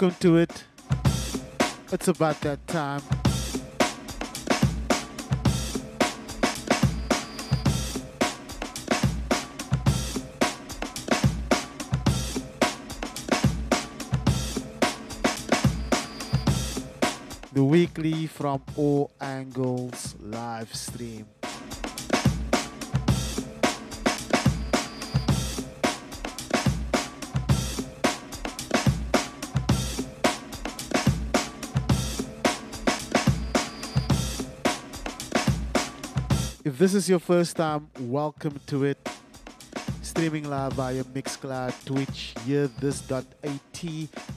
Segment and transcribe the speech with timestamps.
[0.00, 0.64] Welcome to it.
[1.90, 3.02] It's about that time.
[17.52, 21.26] The weekly from all angles live stream.
[36.78, 38.98] If this is your first time, welcome to it.
[40.00, 43.26] Streaming live via Mixcloud, Twitch, hearthis.at,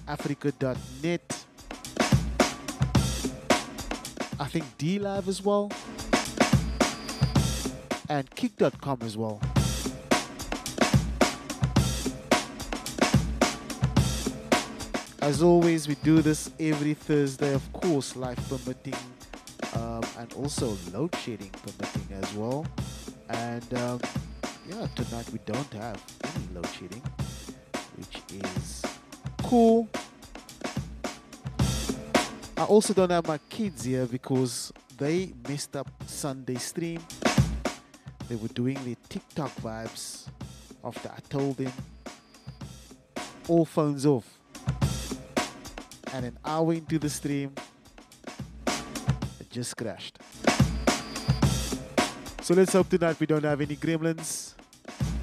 [0.07, 1.45] africa.net.
[4.39, 5.71] I think D Live as well.
[8.09, 9.39] And kick.com as well.
[15.21, 18.95] As always, we do this every Thursday, of course, life permitting,
[19.75, 22.65] um, and also load shedding permitting as well.
[23.29, 24.01] And um,
[24.67, 27.03] yeah, tonight we don't have any load shedding,
[27.97, 28.83] which is
[29.43, 29.87] cool.
[32.57, 36.99] I also don't have my kids here because they messed up Sunday stream.
[38.29, 40.27] They were doing the TikTok vibes
[40.83, 41.73] after I told them
[43.47, 44.37] all phones off.
[46.13, 47.55] And an hour into the stream,
[49.51, 50.17] just crashed.
[52.41, 54.53] So let's hope tonight we don't have any gremlins.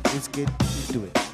[0.05, 0.49] Let's get
[0.87, 1.28] into it.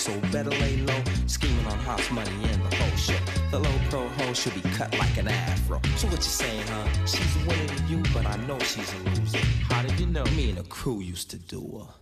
[0.00, 3.18] So better lay low, scheming on hot money in the whole show.
[3.50, 5.78] The low pro hoe should be cut like an afro.
[5.98, 6.88] So what you saying, huh?
[7.04, 9.44] She's winning you, but I know she's a loser.
[9.68, 10.24] How did you know?
[10.36, 11.94] Me and the crew used to do her.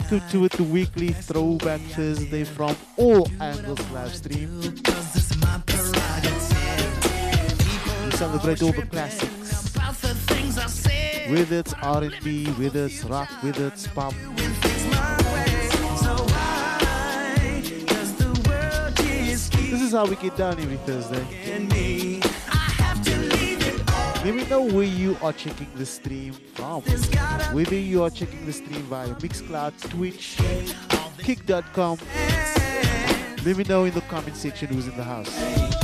[0.00, 4.60] welcome to it, the weekly Throwback Thursday from All Angles live stream.
[4.60, 4.72] We
[8.10, 9.72] celebrate all the classics,
[11.30, 14.12] whether it's R&B, whether it's rock, whether it's pop.
[19.70, 21.24] This is how we get down every Thursday.
[24.24, 26.34] Let me know where you are checking the stream.
[26.64, 30.38] Whether you are checking the stream via Mixcloud, Twitch,
[31.18, 31.98] Kick.com,
[33.44, 35.83] let me know in the comment section who's in the house.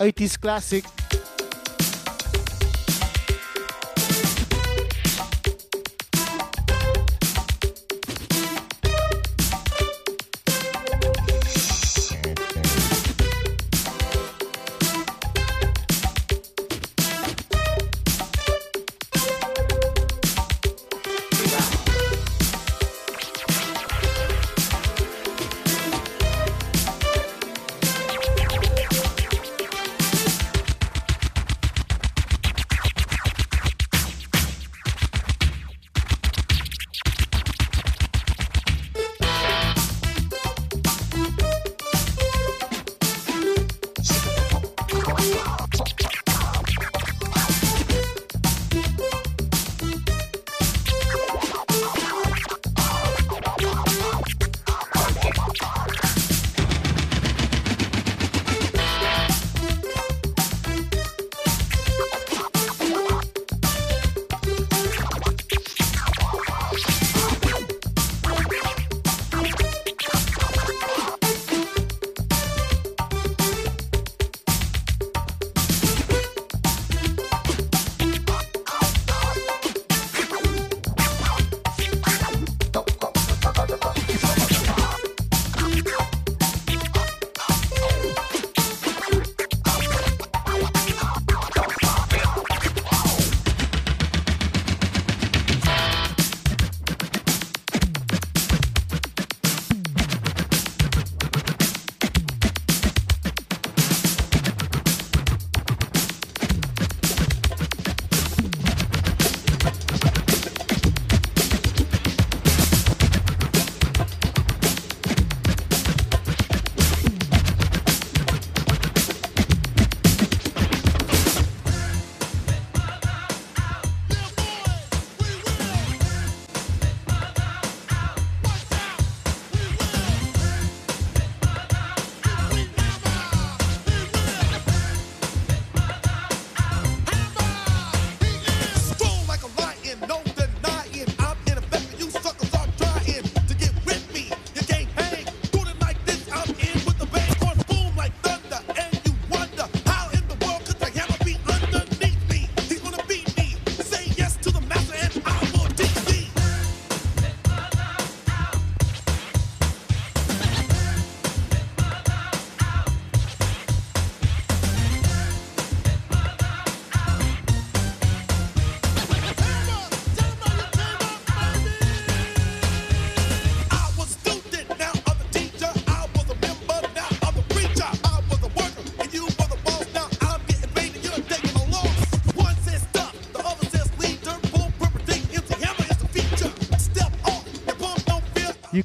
[0.00, 0.99] 80s classic.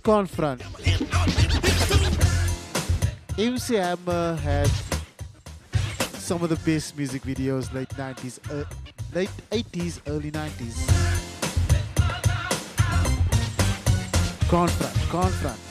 [0.06, 0.62] confront.
[3.40, 4.70] MC Hammer had
[6.20, 8.66] some of the best music videos late 90s, uh,
[9.16, 10.78] late 80s, early 90s.
[14.48, 15.65] Confront, confront.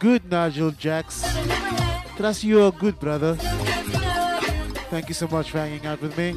[0.00, 1.22] Good, Nigel Jax?
[2.16, 3.36] Trust you are good, brother.
[4.90, 6.34] Thank you so much for hanging out with me.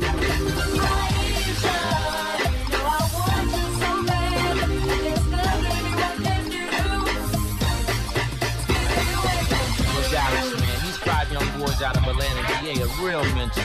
[11.83, 13.63] Out of Atlanta, GA, a real mentor.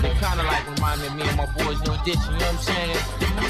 [0.00, 2.54] They kind of like remind me of and my boys no ditch, you know what
[2.54, 2.96] I'm saying?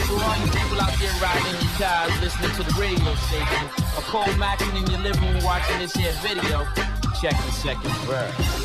[0.08, 3.87] So all you people out there riding in your cars, listening to the radio station,
[3.98, 6.64] or cold macking in your living room watching this here video,
[7.20, 8.57] check the second verse.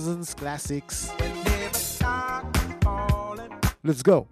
[0.00, 1.10] 2000s classics.
[3.82, 4.26] Let's go.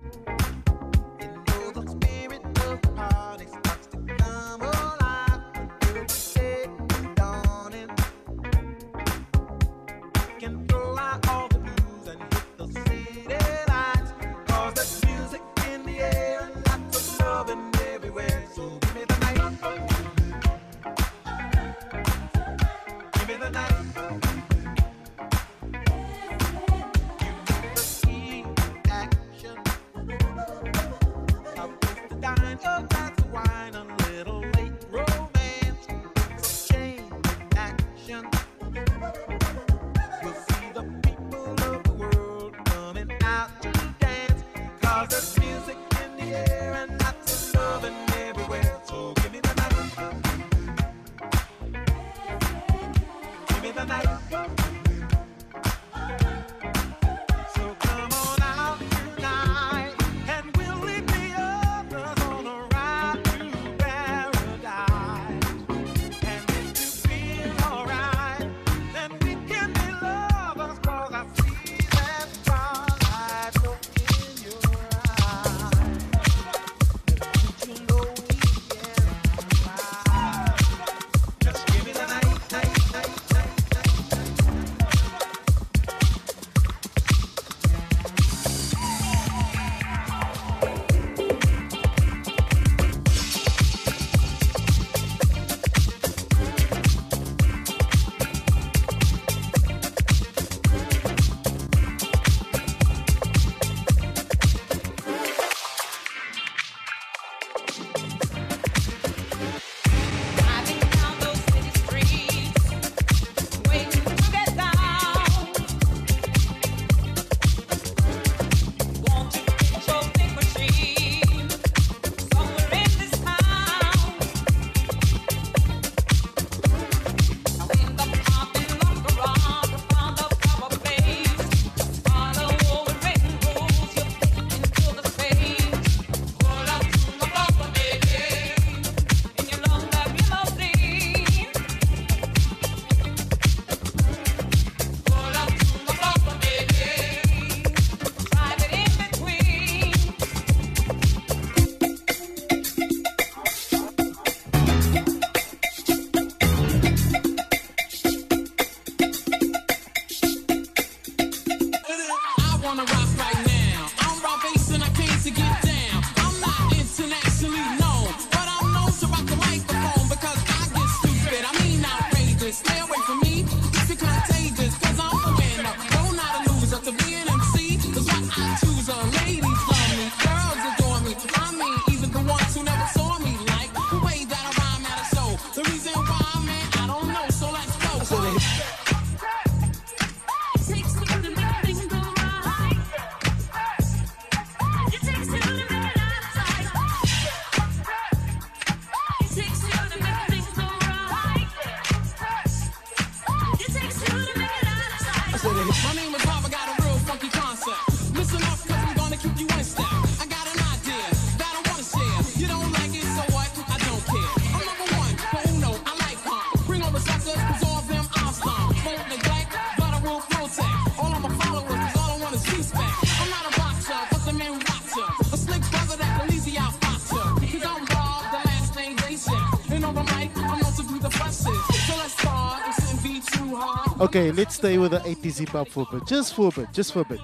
[234.00, 236.06] Okay, let's stay with the 80s hip hop for a bit.
[236.06, 236.72] Just for a bit.
[236.72, 237.18] Just for a bit.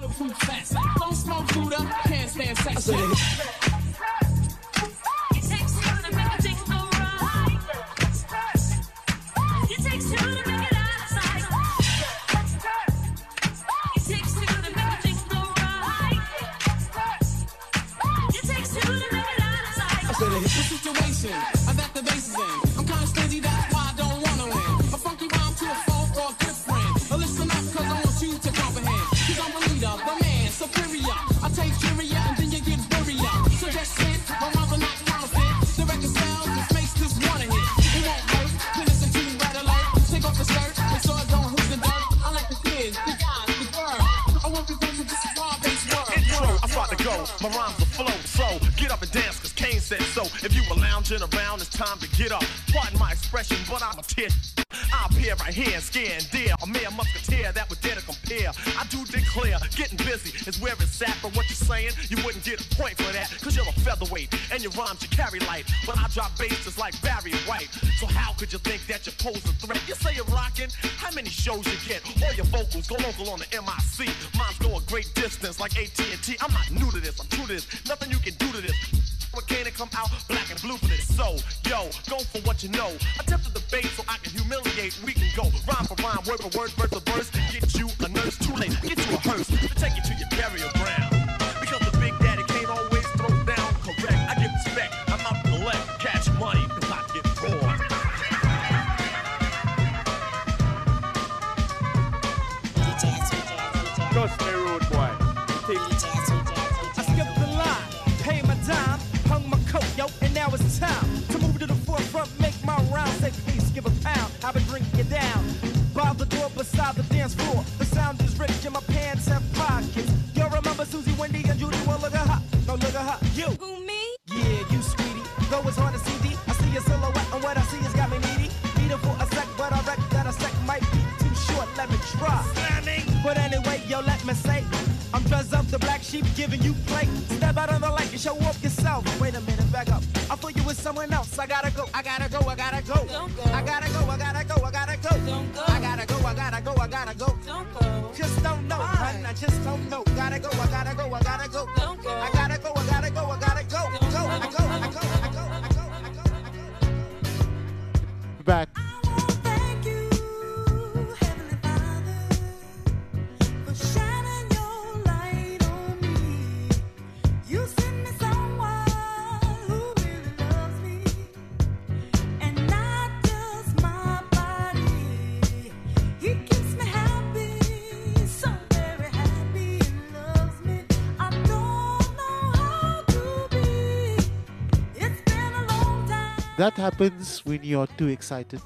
[186.57, 188.61] That happens when you're too excited,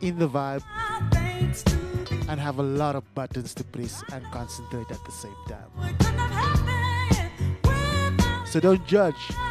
[0.00, 0.62] in the vibe,
[2.28, 5.70] and have a lot of buttons to press and concentrate at the same time.
[8.46, 9.47] So don't judge.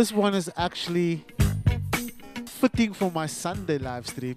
[0.00, 1.22] This one is actually
[2.46, 4.34] fitting for my Sunday live stream,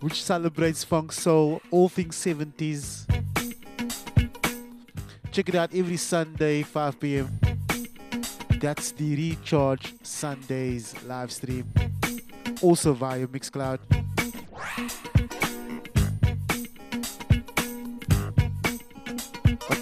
[0.00, 3.08] which celebrates funk soul, all things 70s.
[5.32, 7.40] Check it out every Sunday, 5 p.m.
[8.60, 11.72] That's the Recharge Sundays live stream,
[12.60, 13.95] also via Mixcloud.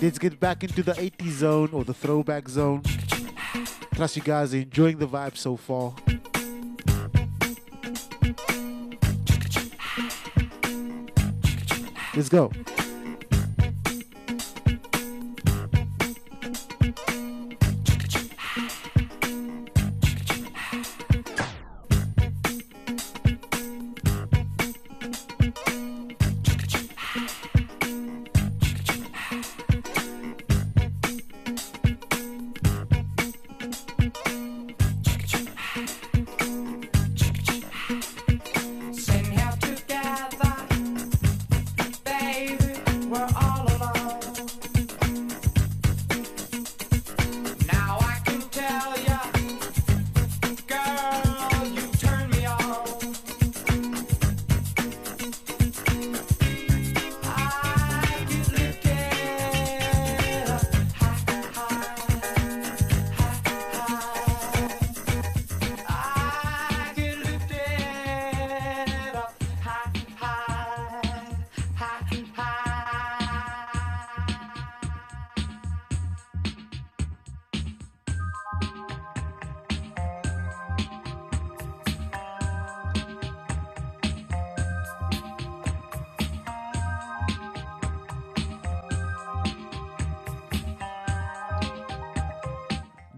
[0.05, 2.83] Let's get back into the 80s zone or the throwback zone.
[3.95, 5.95] Trust you guys are enjoying the vibe so far.
[12.15, 12.53] Let's go.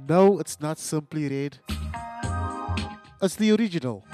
[0.08, 1.58] No, it's not simply red.
[3.20, 4.04] It's the original.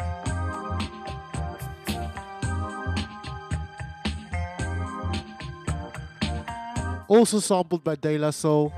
[7.09, 8.73] Also sampled by De La Soul.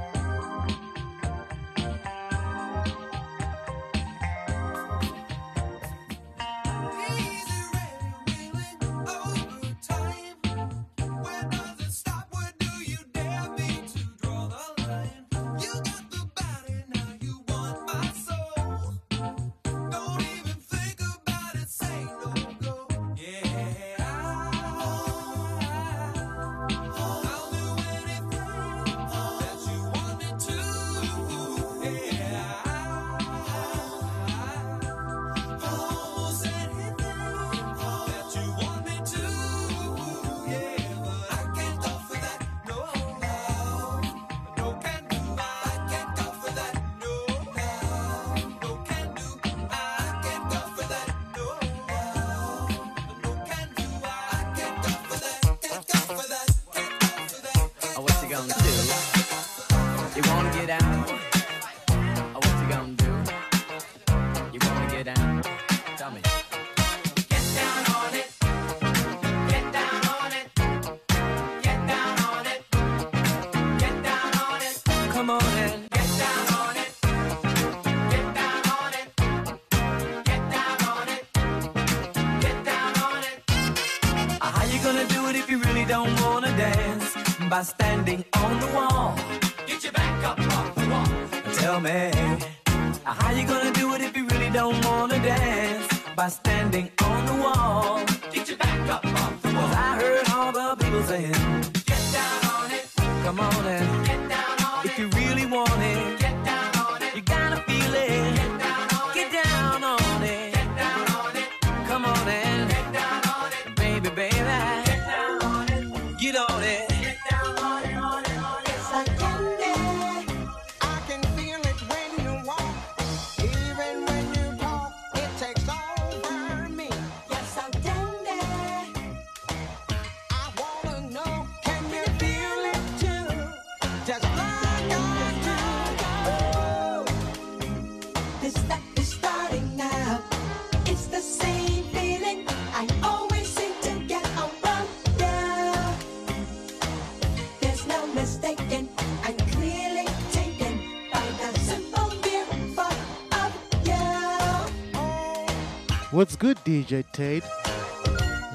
[156.45, 157.43] good DJ Tate.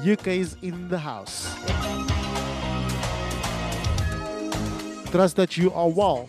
[0.06, 1.52] UK is in the house.
[5.10, 6.28] Trust that you are well.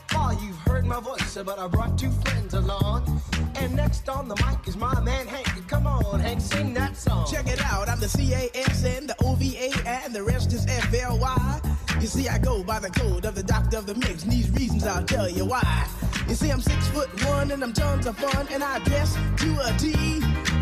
[0.39, 3.21] you've heard my voice, but I brought two friends along.
[3.55, 5.67] And next on the mic is my man Hank.
[5.67, 7.27] Come on, Hank, sing that song.
[7.29, 11.61] Check it out, I'm the CAS and the OVA and the rest is FLY.
[11.99, 14.49] You see, I go by the code of the doctor of the mix, and these
[14.51, 15.87] reasons I'll tell you why.
[16.27, 19.49] You see, I'm six foot one and I'm tons of fun, and I dress to
[19.65, 19.89] a T.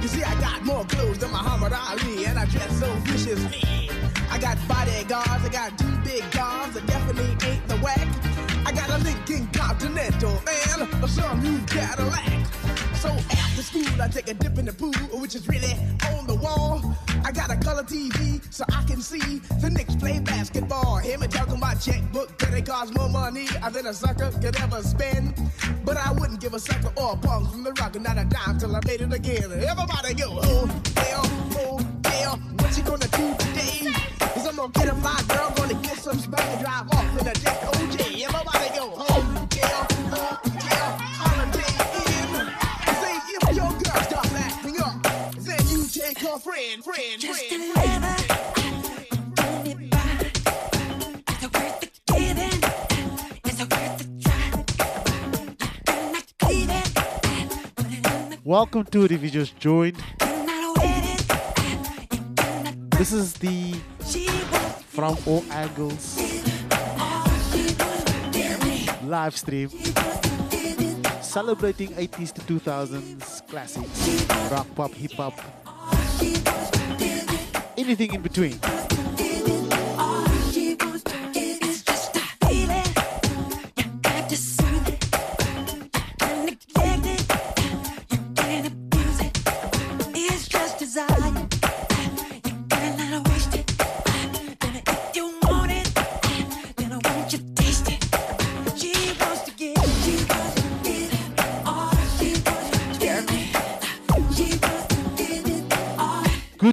[0.01, 3.89] You see, I got more clothes than Muhammad Ali, and I dress so viciously.
[4.31, 8.28] I got bodyguards, I got two big guns I definitely ain't the whack.
[8.69, 12.45] I got a Lincoln Continental and a new Cadillac.
[12.97, 15.73] So after school, I take a dip in the pool, which is really
[16.05, 16.95] on the wall.
[17.25, 20.97] I got a color TV so I can see the Knicks play basketball.
[20.97, 24.83] Hear me talking about checkbook, that it costs more money than a sucker could ever
[24.83, 25.33] spend.
[25.83, 28.25] But I wouldn't give a sucker or a punk from the rock and not a
[28.25, 29.51] dime till I made it again.
[29.51, 31.38] Everybody go, oh, hell, oh,
[32.11, 33.91] hell, what you gonna do today?
[34.19, 37.27] Cause I'm gonna get a fly girl, gonna get some spank and drive off in
[37.27, 37.99] a deck OJ.
[38.01, 39.21] Oh, Everybody go, hell,
[40.69, 40.91] hell,
[41.21, 41.73] holiday
[42.05, 42.29] in.
[43.01, 44.97] Say if your girl starts acting up,
[45.37, 48.03] then you take her friend, friend, Just friend, a friend.
[48.03, 48.19] little
[49.35, 50.07] Don't it buy?
[51.33, 52.59] Is it worth the giving?
[53.45, 54.47] Is it the try?
[55.87, 56.87] I'm not leaving.
[57.75, 59.97] Put it in the Welcome to it if you just joined.
[62.99, 63.71] This is the
[64.89, 66.19] From All Angles
[69.05, 69.69] live stream
[71.21, 75.39] celebrating 80s to 2000s classics, rock, pop, hip hop,
[77.77, 78.59] anything in between.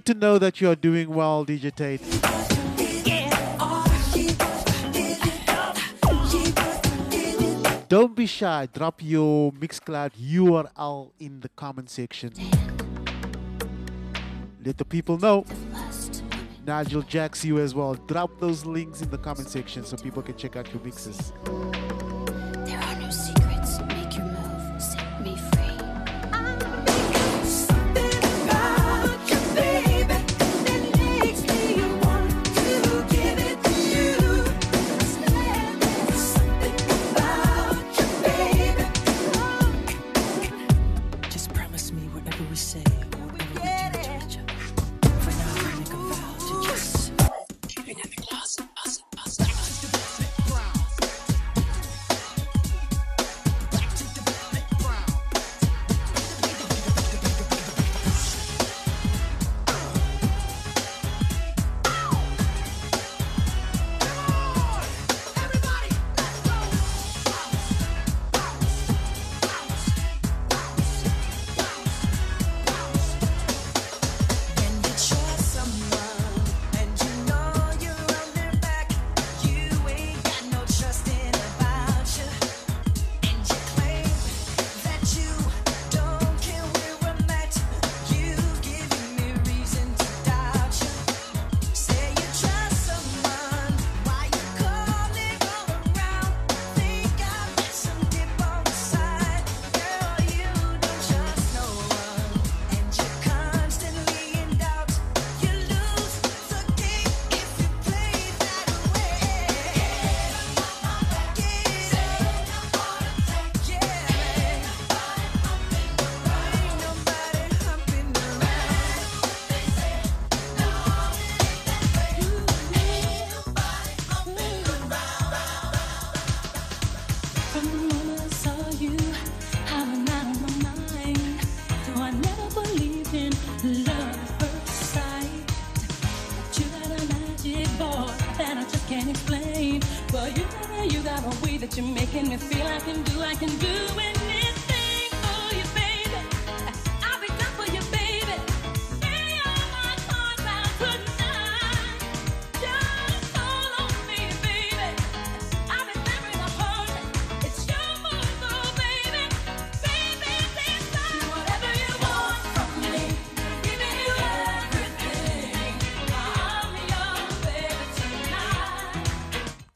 [0.07, 2.00] To know that you are doing well, DJ Tate.
[7.88, 8.68] Don't be shy.
[8.72, 12.32] Drop your Mixcloud URL in the comment section.
[14.64, 15.44] Let the people know.
[16.64, 17.94] Nigel Jacks you as well.
[17.94, 21.32] Drop those links in the comment section so people can check out your mixes.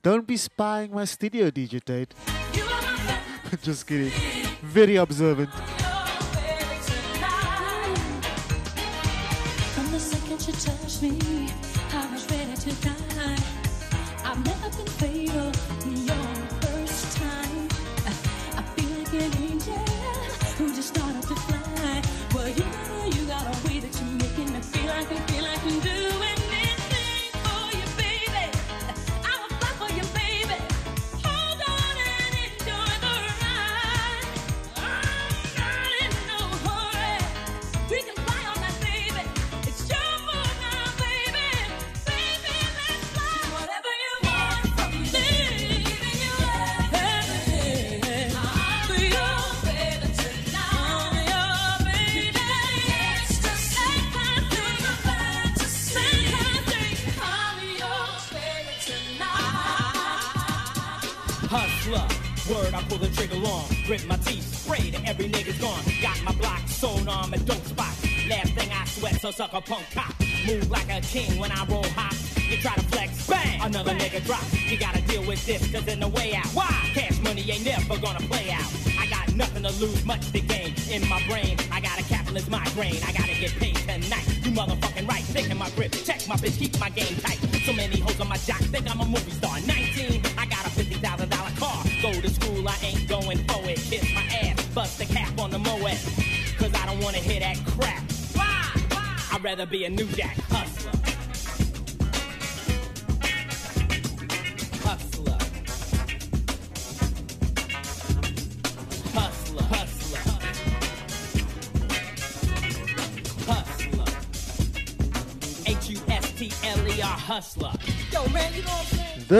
[0.02, 2.14] Don't be spying my studio, DJ Tate.
[3.62, 4.12] Just kidding.
[4.62, 5.50] Very observant.
[11.02, 11.29] me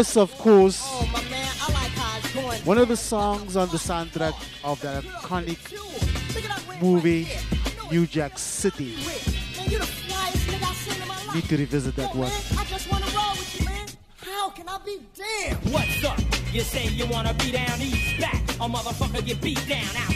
[0.01, 0.80] This, of course,
[2.64, 4.32] one of the songs on the soundtrack
[4.64, 5.61] of the iconic
[6.80, 7.28] movie,
[7.92, 8.96] New Jack City.
[11.34, 12.30] Need to revisit that one.
[14.22, 15.70] How can I be damned?
[15.70, 16.18] What's up?
[16.51, 18.40] You say you wanna be down east, back.
[18.53, 20.09] A motherfucker get beat down out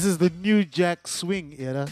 [0.00, 1.86] This is the new Jack Swing era.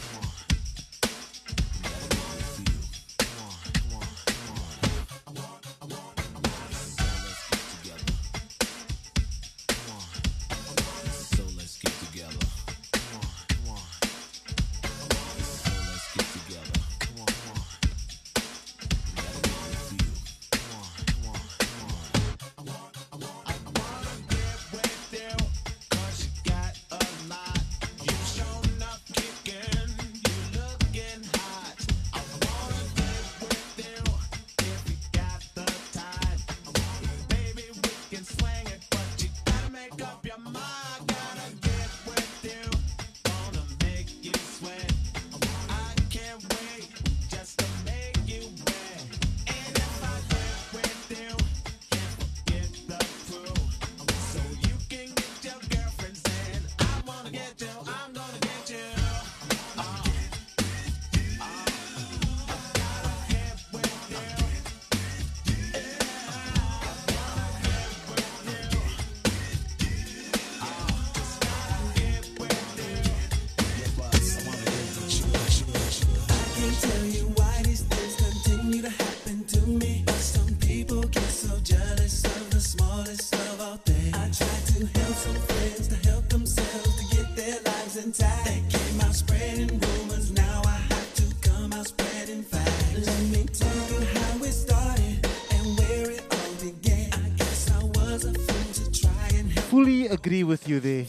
[100.48, 101.04] with you there.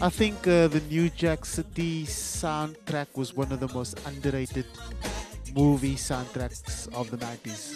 [0.00, 4.66] I think uh, the New Jack City soundtrack was one of the most underrated
[5.56, 7.74] movie soundtracks of the 90s.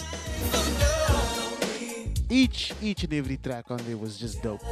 [2.31, 4.63] Each, each and every track on there was just dope.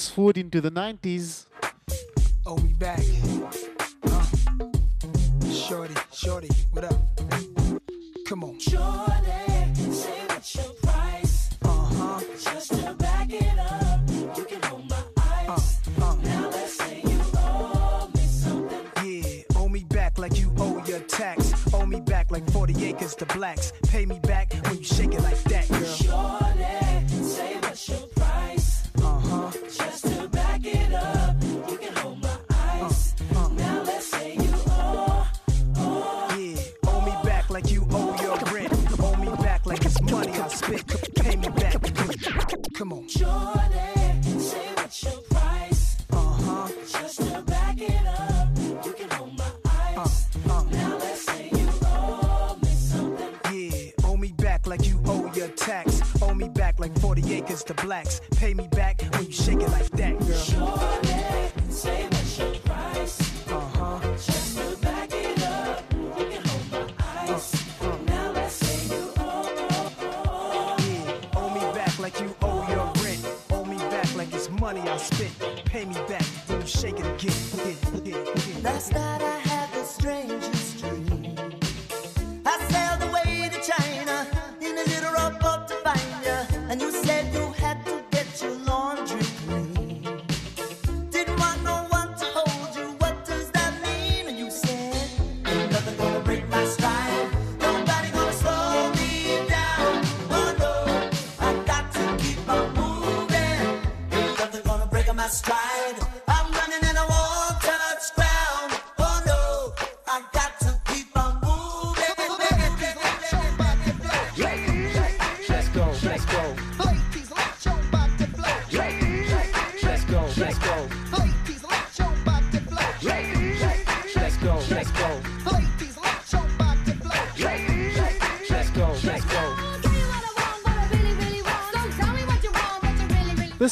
[0.00, 1.44] fast forward into the 90s.
[2.46, 3.29] Oh, we back.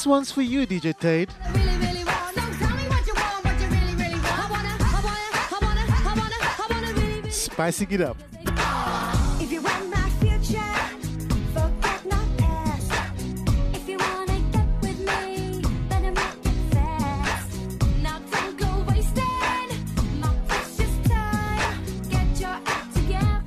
[0.09, 1.31] one's for you, DJ Tate.
[7.31, 8.17] Spicing it up.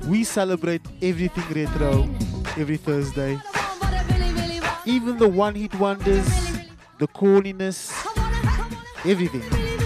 [0.06, 2.08] We celebrate everything retro
[2.58, 3.40] every Thursday.
[4.84, 6.51] Even the one hit wonders
[7.02, 7.92] the cooliness,
[9.04, 9.81] everything.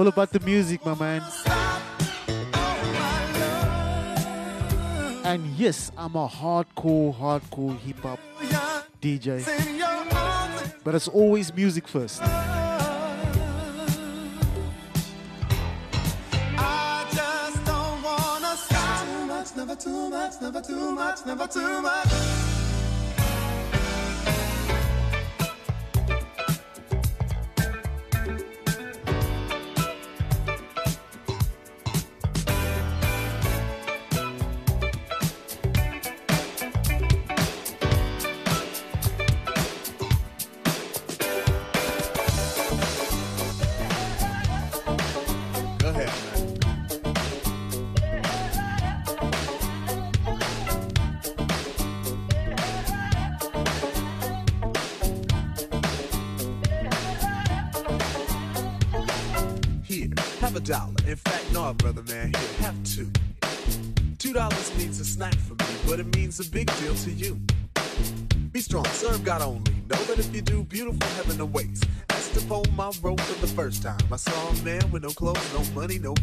[0.00, 1.22] All about the music, my man.
[5.24, 8.18] And yes, I'm a hardcore, hardcore hip hop
[9.02, 9.44] DJ.
[10.82, 12.22] But it's always music first.
[19.56, 22.39] Never too much, never too much, never too much.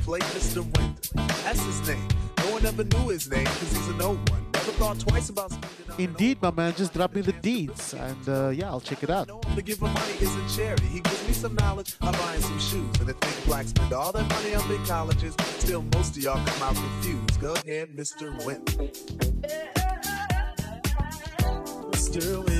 [0.07, 0.63] Money, Mr.
[0.63, 1.09] Winter.
[1.43, 2.07] That's his name.
[2.37, 4.45] No one ever knew his name, cause he's a no one.
[4.53, 5.51] Never thought twice about
[5.97, 7.93] Indeed, my man, just drop me the deeds.
[7.93, 9.27] And uh, yeah, I'll check it out.
[9.55, 10.85] to give him money isn't charity.
[10.85, 12.99] He gives me some knowledge, I buy him some shoes.
[12.99, 16.45] And if think blacks spend all that money on big colleges, still most of y'all
[16.45, 17.41] come out confused.
[17.41, 18.45] Go ahead, Mr.
[18.45, 18.73] Winter.
[21.91, 22.37] Mr.
[22.45, 22.56] Winter,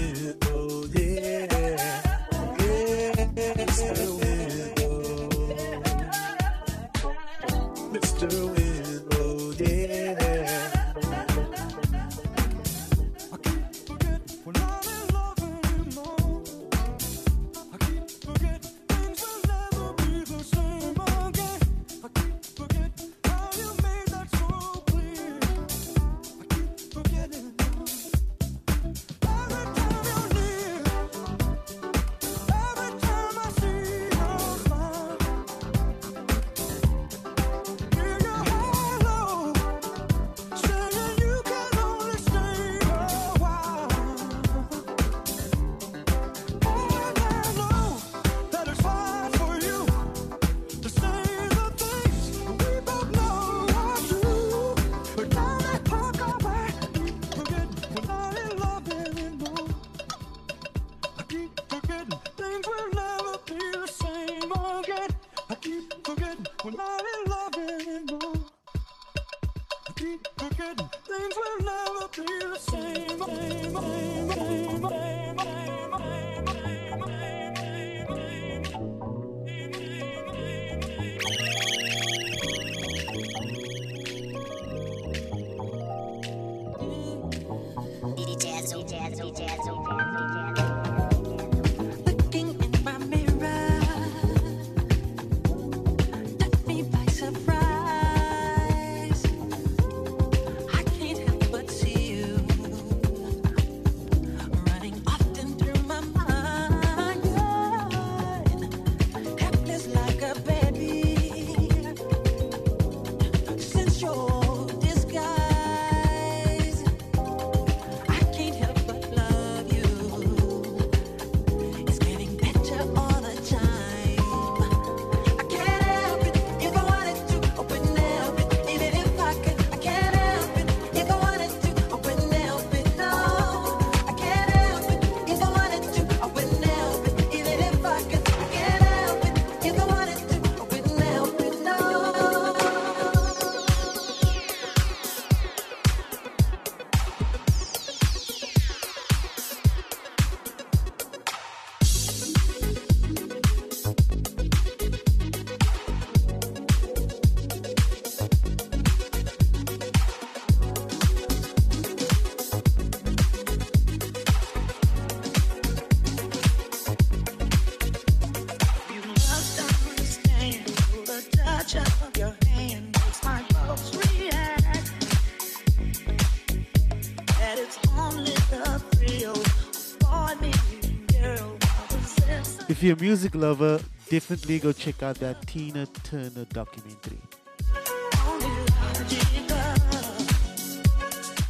[182.88, 187.20] you're a music lover, definitely go check out that Tina Turner documentary.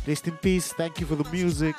[0.08, 0.74] Rest in peace.
[0.74, 1.76] Thank you for the music.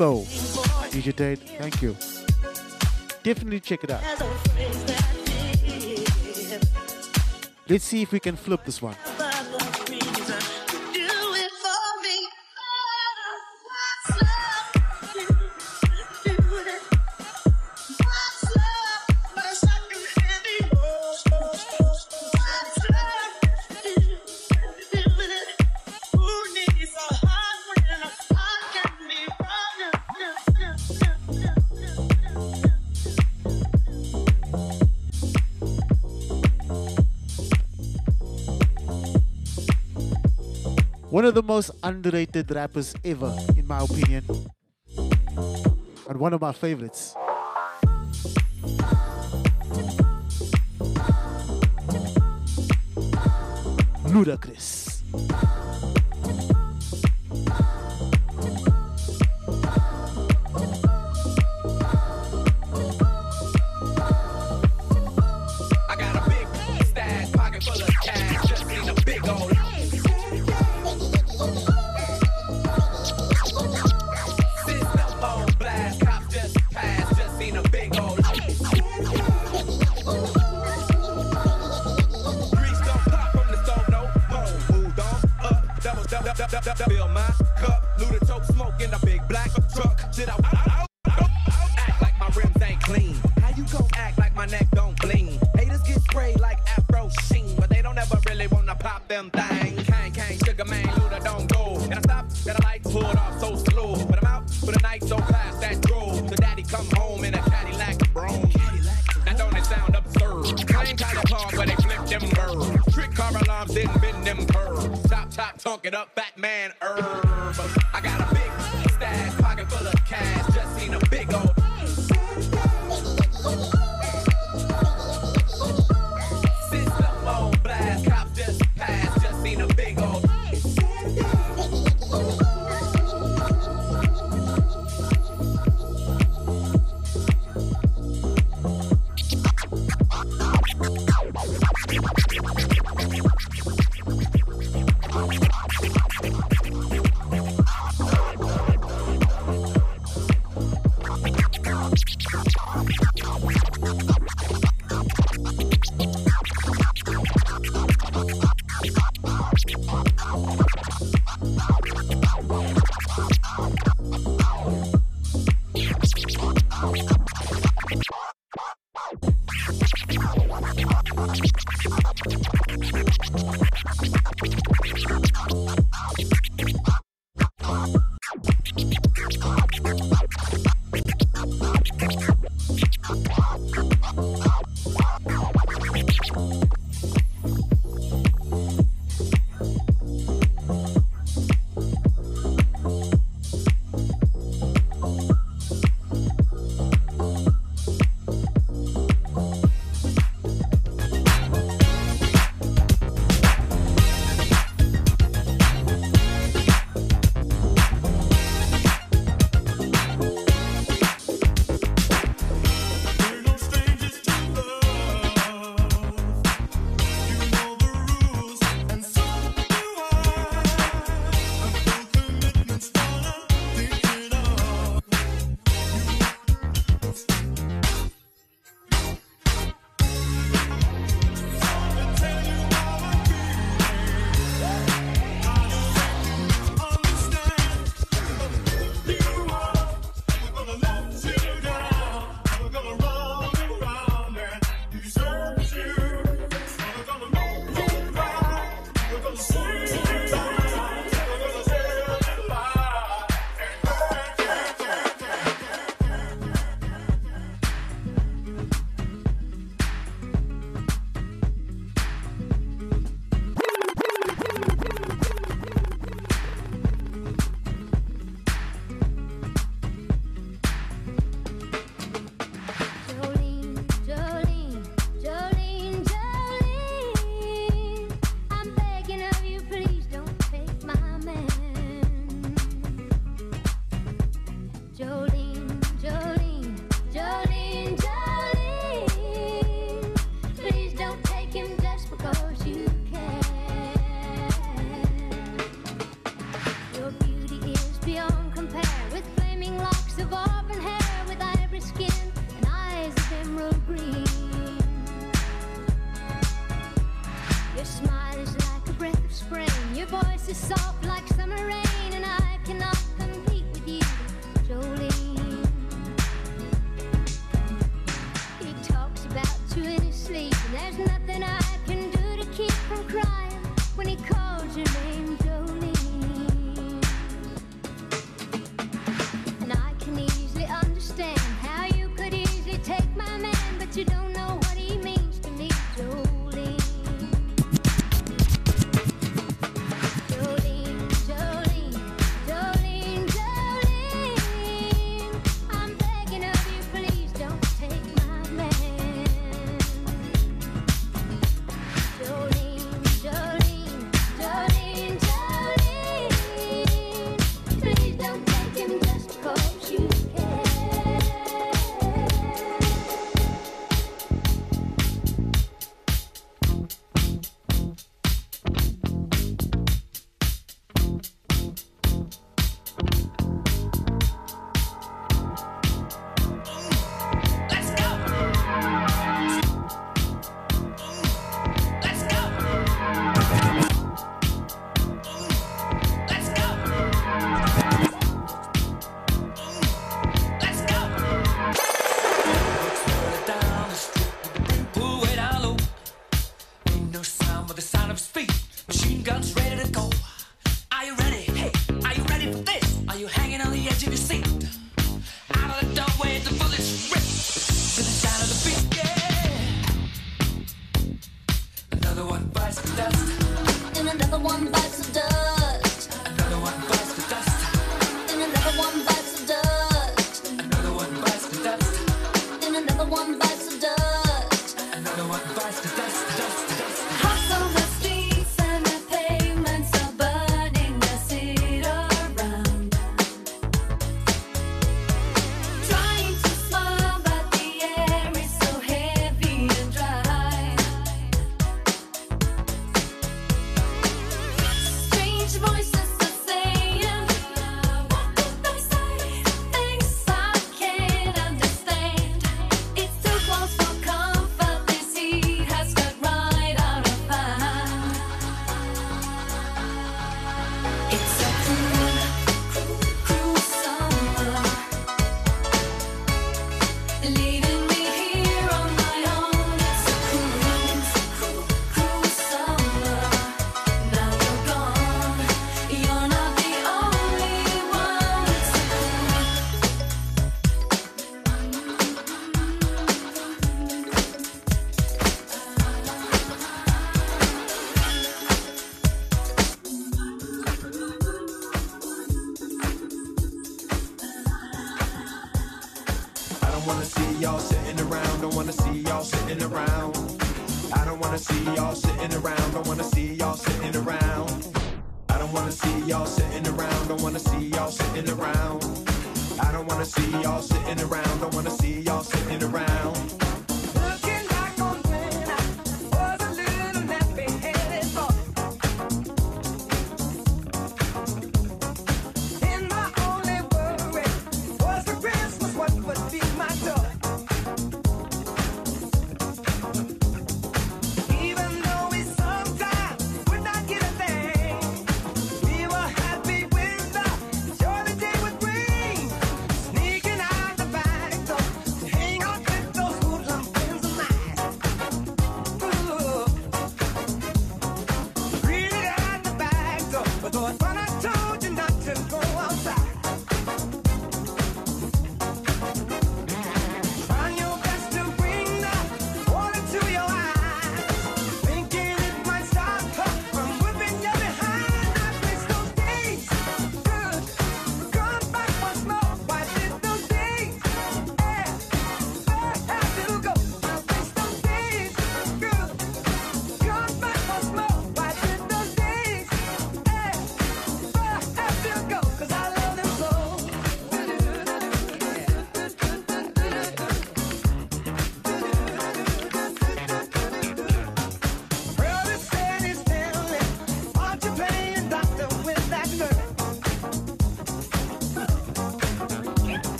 [0.00, 0.24] Is
[0.94, 1.40] DJ date?
[1.58, 1.94] thank you.
[3.22, 4.00] Definitely check it out.
[7.68, 8.96] Let's see if we can flip this one.
[41.60, 44.24] most underrated rappers ever, in my opinion.
[46.08, 47.14] And one of my favorites.
[54.08, 54.69] Ludacris.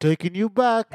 [0.00, 0.89] taking you back.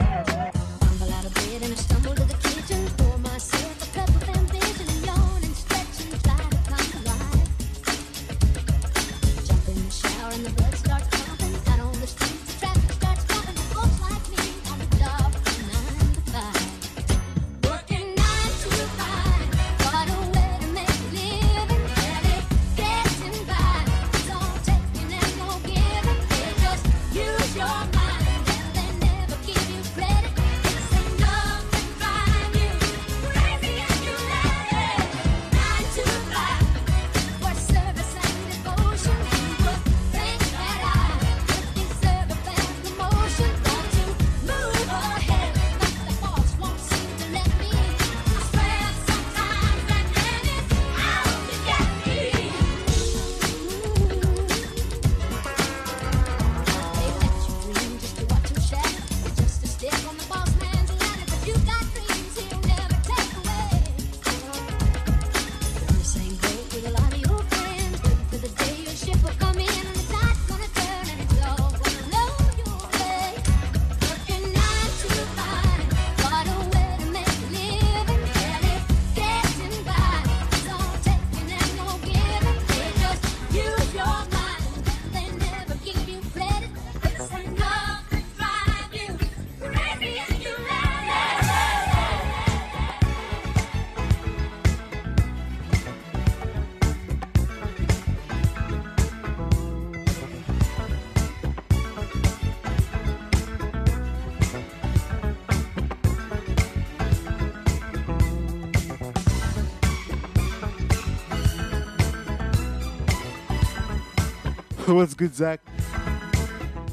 [114.95, 115.59] what's good, Zach?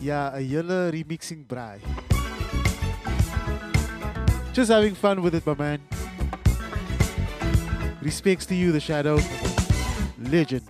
[0.00, 1.80] Yeah, a yellow remixing braai.
[4.52, 5.80] Just having fun with it, my man.
[8.02, 9.18] Respects to you, The Shadow.
[10.18, 10.61] Legend.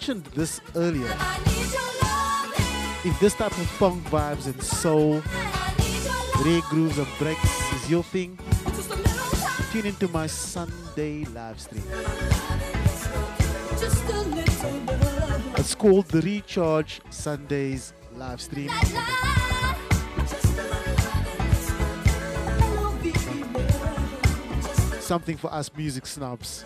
[0.00, 1.14] mentioned this earlier.
[3.04, 5.20] If this type of funk vibes and soul,
[6.40, 8.38] reggae grooves and breaks is your thing,
[9.70, 11.84] tune into my Sunday live stream.
[15.58, 18.70] It's called the Recharge Sundays live stream.
[24.98, 26.64] Something for us music snobs.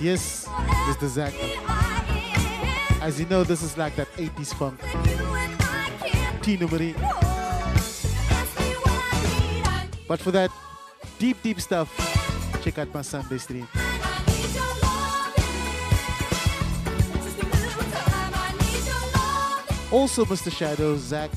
[0.00, 0.46] yes,
[0.88, 1.08] Mr.
[1.08, 1.34] Zach.
[3.02, 4.80] As you know, this is like that 80s funk.
[6.42, 6.94] Teena Marie.
[10.08, 10.50] But for that
[11.18, 11.88] deep, deep stuff,
[12.62, 13.68] check out my Sunday stream.
[19.92, 20.52] Also, Mr.
[20.52, 21.30] Shadow, Zach,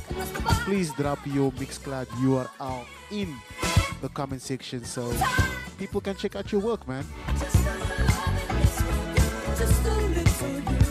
[0.65, 3.35] please drop your Mixcloud URL in
[4.01, 5.11] the comment section so
[5.77, 7.03] people can check out your work, man
[9.55, 10.82] just a little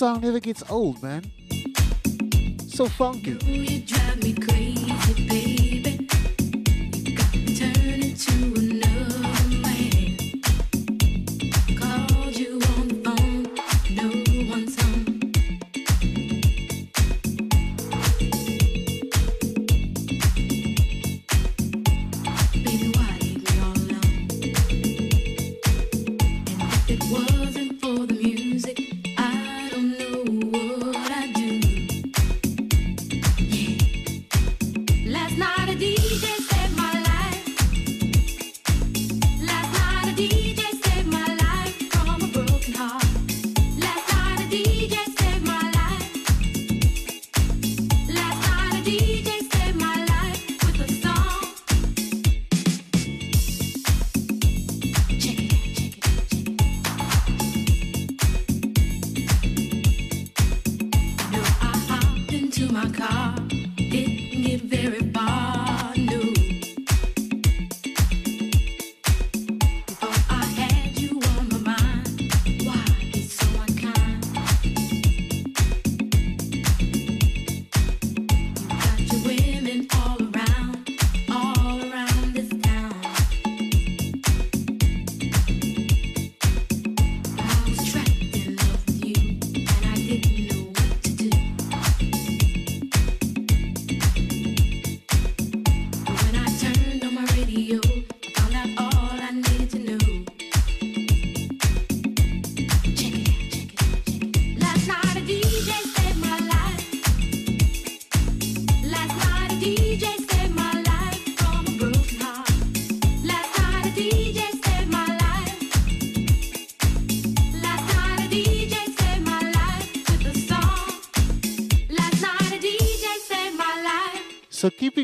[0.00, 1.22] song never gets old, man.
[2.68, 3.36] So funky.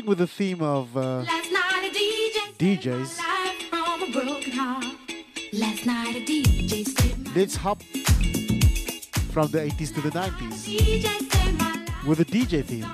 [0.07, 1.25] with the theme of uh,
[2.57, 3.17] DJs, DJ
[7.35, 7.83] let's hop
[9.33, 12.85] from the 80s to the 90s with a DJ theme.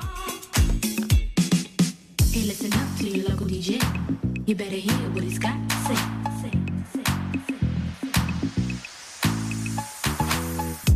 [2.31, 3.79] Hey, listen up to your local DJ.
[4.47, 5.95] You better hear what he's got to say.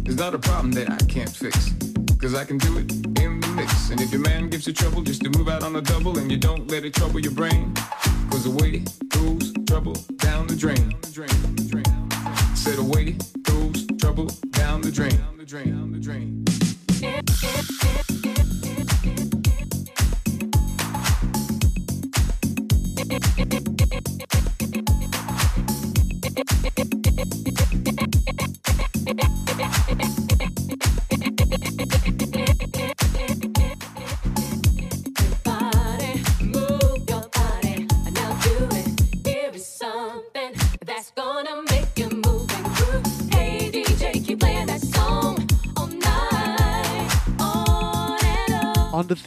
[0.03, 2.91] It's not a problem that I can't fix, because I can do it
[3.21, 3.89] in mix.
[3.89, 6.31] And if your man gives you trouble just to move out on a double and
[6.31, 7.73] you don't let it trouble your brain,
[8.29, 10.95] cause away goes trouble down the drain.
[12.55, 15.17] Said away goes trouble down the drain.
[15.17, 15.71] Down the drain.
[15.71, 16.45] Down the drain.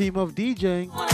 [0.01, 1.10] theme of DJing.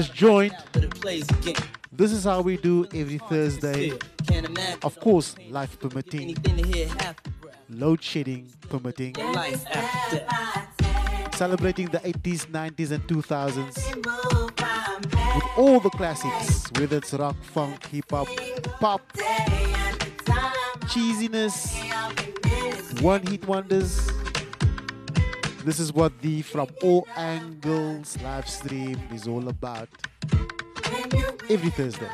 [0.00, 0.56] this joined.
[1.92, 3.92] This is how we do every Thursday.
[4.82, 6.36] Of course, life permitting,
[7.68, 9.14] load shedding permitting,
[11.34, 13.76] celebrating the 80s, 90s, and 2000s
[15.34, 18.28] with all the classics, whether it's rock, funk, hip hop,
[18.80, 19.02] pop,
[20.88, 21.76] cheesiness,
[23.02, 24.19] one hit wonders.
[25.64, 29.88] This is what the From All Angles live stream is all about
[31.48, 32.08] every Thursday.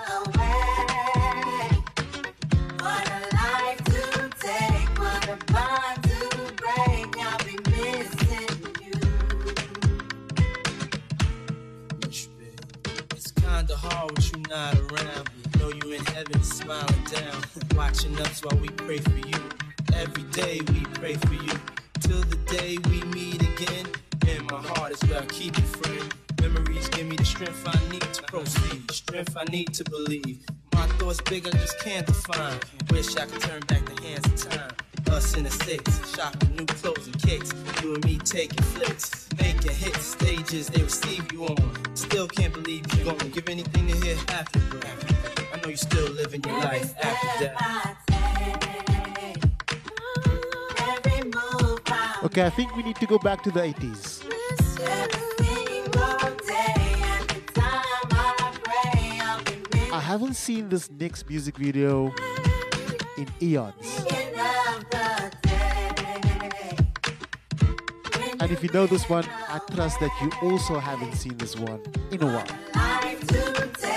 [16.16, 17.42] heaven smiling down,
[17.76, 19.38] watching us while we pray for you.
[19.94, 21.75] Every day we pray for you
[22.06, 23.86] till the day we meet again.
[24.28, 26.14] In my heart is where I keep you, friend.
[26.40, 30.38] Memories give me the strength I need to proceed, strength I need to believe.
[30.74, 32.58] My thoughts big, I just can't define.
[32.90, 34.72] Wish I could turn back the hands of time.
[35.10, 35.82] Us in the six,
[36.14, 37.52] shopping new clothes and kicks.
[37.82, 41.96] You and me taking flicks, making hits, stages they receive you on.
[41.96, 44.80] Still can't believe you're gonna give anything to hear after, bro.
[45.52, 48.05] I know you're still living your life after that.
[52.36, 54.22] Okay, I think we need to go back to the 80s.
[59.90, 62.12] I haven't seen this next music video
[63.16, 64.04] in eons.
[68.38, 71.80] And if you know this one, I trust that you also haven't seen this one
[72.10, 73.95] in a while.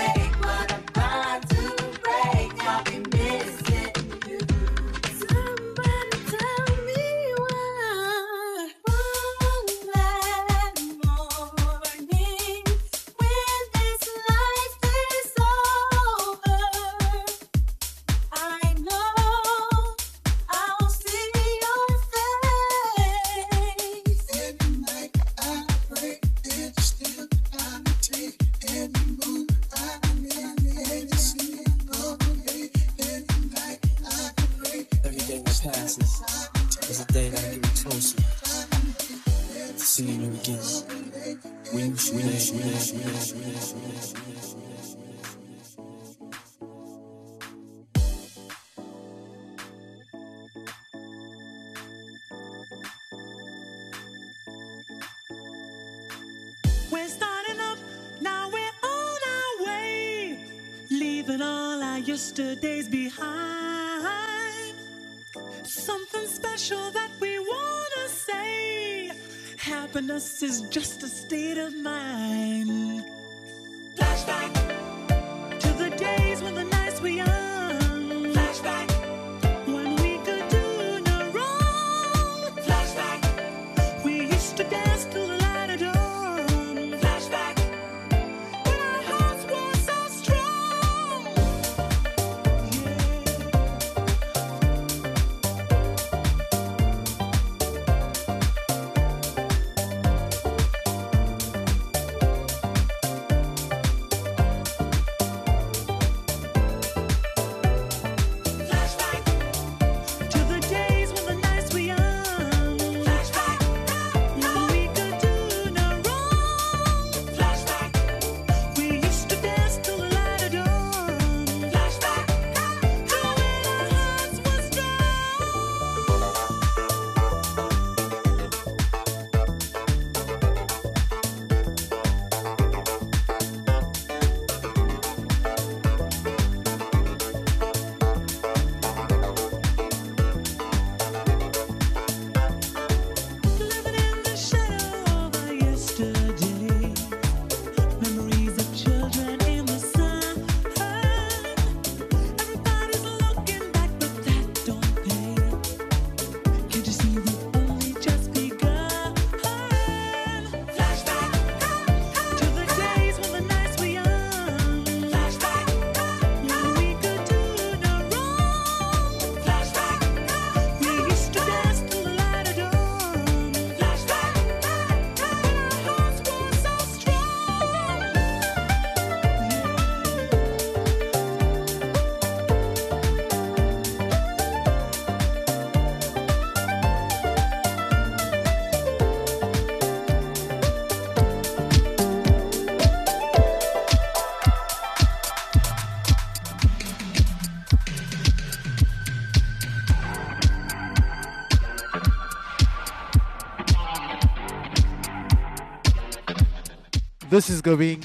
[207.30, 208.02] This is going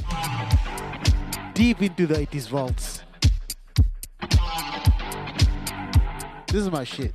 [1.56, 3.02] deep into the 80s vaults.
[6.46, 7.12] This is my shit.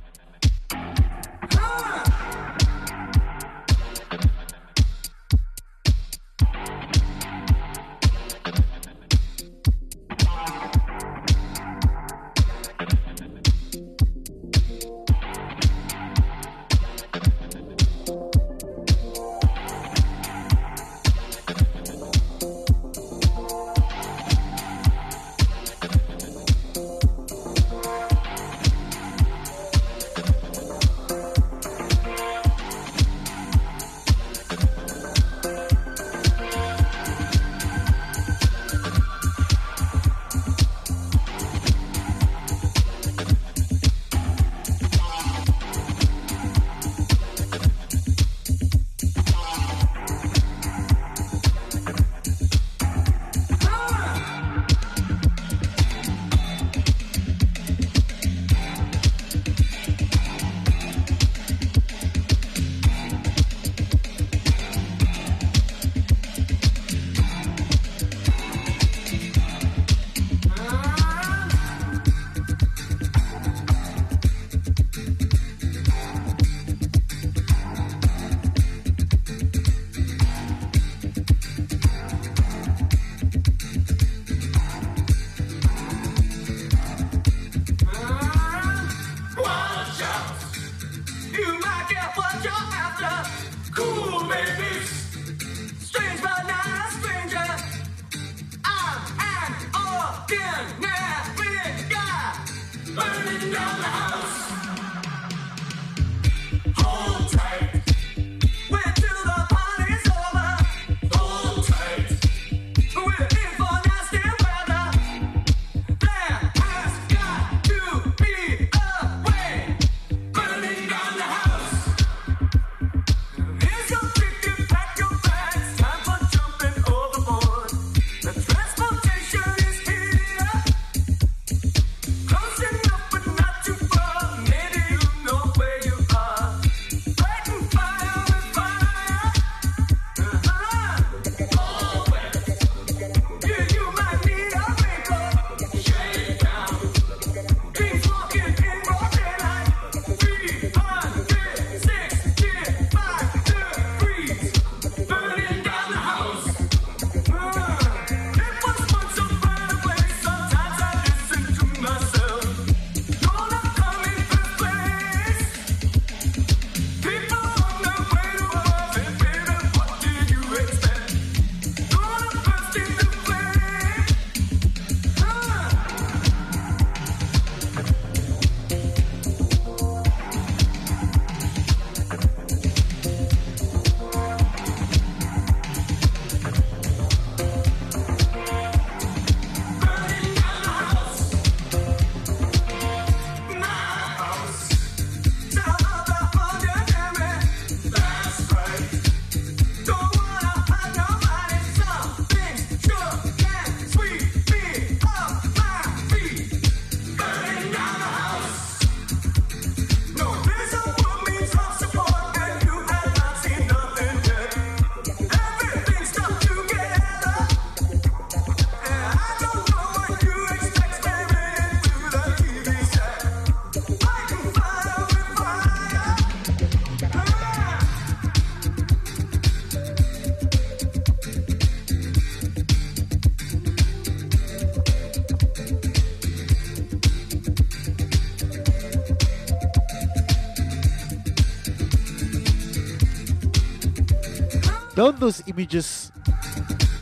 [245.21, 246.11] Those images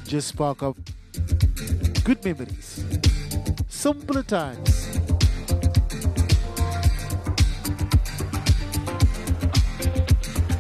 [0.06, 0.76] just spark up
[2.04, 2.84] good memories?
[3.70, 5.00] Simpler times.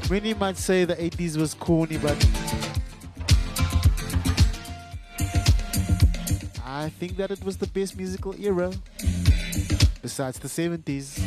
[0.09, 2.15] Many might say the 80s was corny, but
[6.65, 8.71] I think that it was the best musical era
[10.01, 11.18] besides the 70s.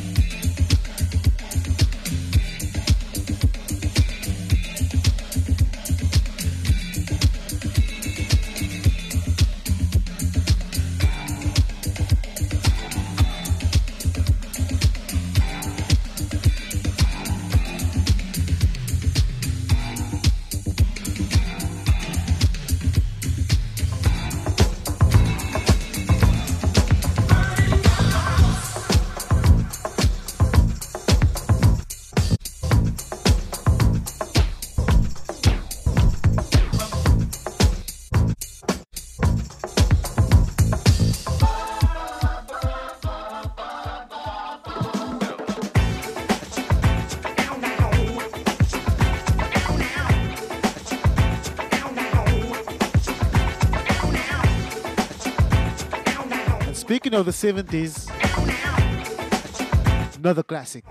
[57.13, 58.09] Of the 70s,
[60.17, 60.83] another classic.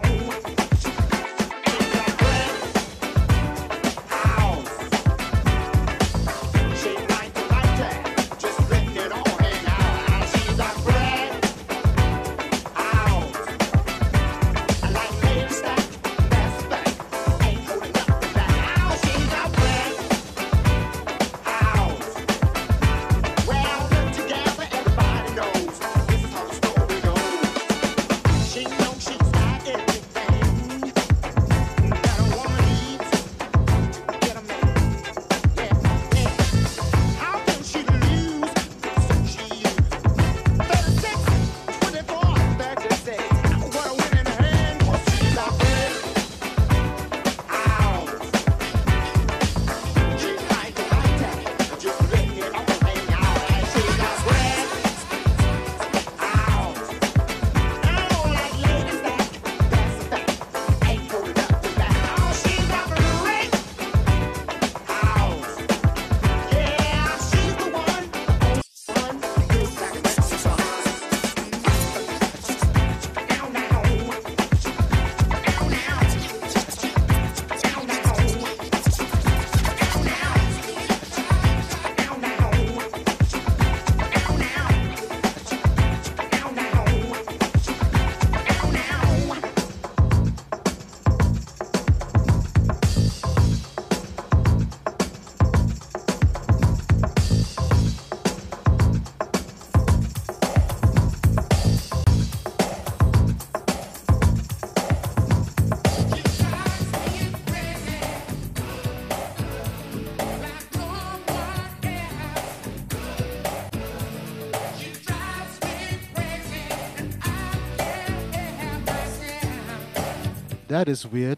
[120.82, 121.38] That is weird.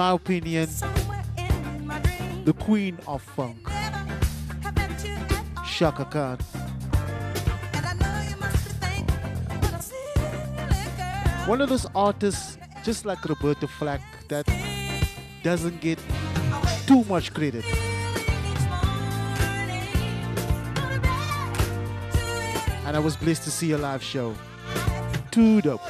[0.00, 0.66] My opinion,
[2.46, 3.68] the queen of funk,
[5.66, 6.38] Chaka Khan.
[11.44, 14.46] One of those artists, just like Roberta Flack, that
[15.42, 15.98] doesn't get
[16.86, 17.66] too much credit.
[22.86, 24.34] And I was blessed to see a live show.
[25.30, 25.82] Too dope.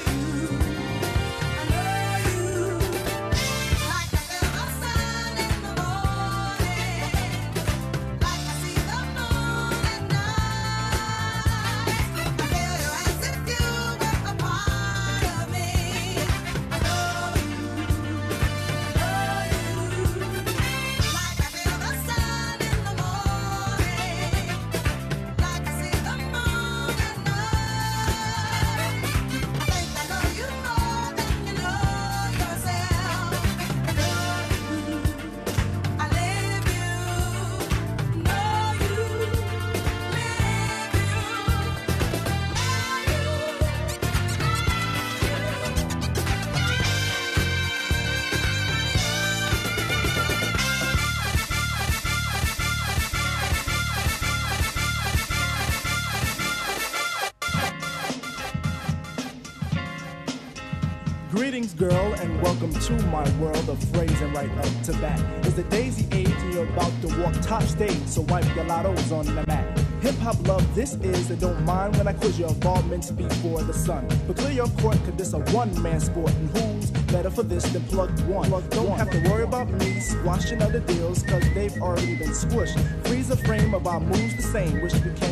[62.70, 65.20] Welcome to my world of phrasing right up to bat.
[65.44, 69.12] It's the daisy age, and you're about to walk top stage, so wipe your lottos
[69.12, 69.78] on the mat.
[70.02, 73.72] Hip hop love, this is, and don't mind when I quiz your involvements before the
[73.72, 74.06] sun.
[74.26, 77.64] But clear your court, cause this a one man sport, and who's better for this
[77.64, 78.51] than plug one?
[78.51, 82.78] don't have to worry about me squashing other deals, cause they've already been squished.
[83.06, 85.30] Freeze the frame of our moves the same, wish we can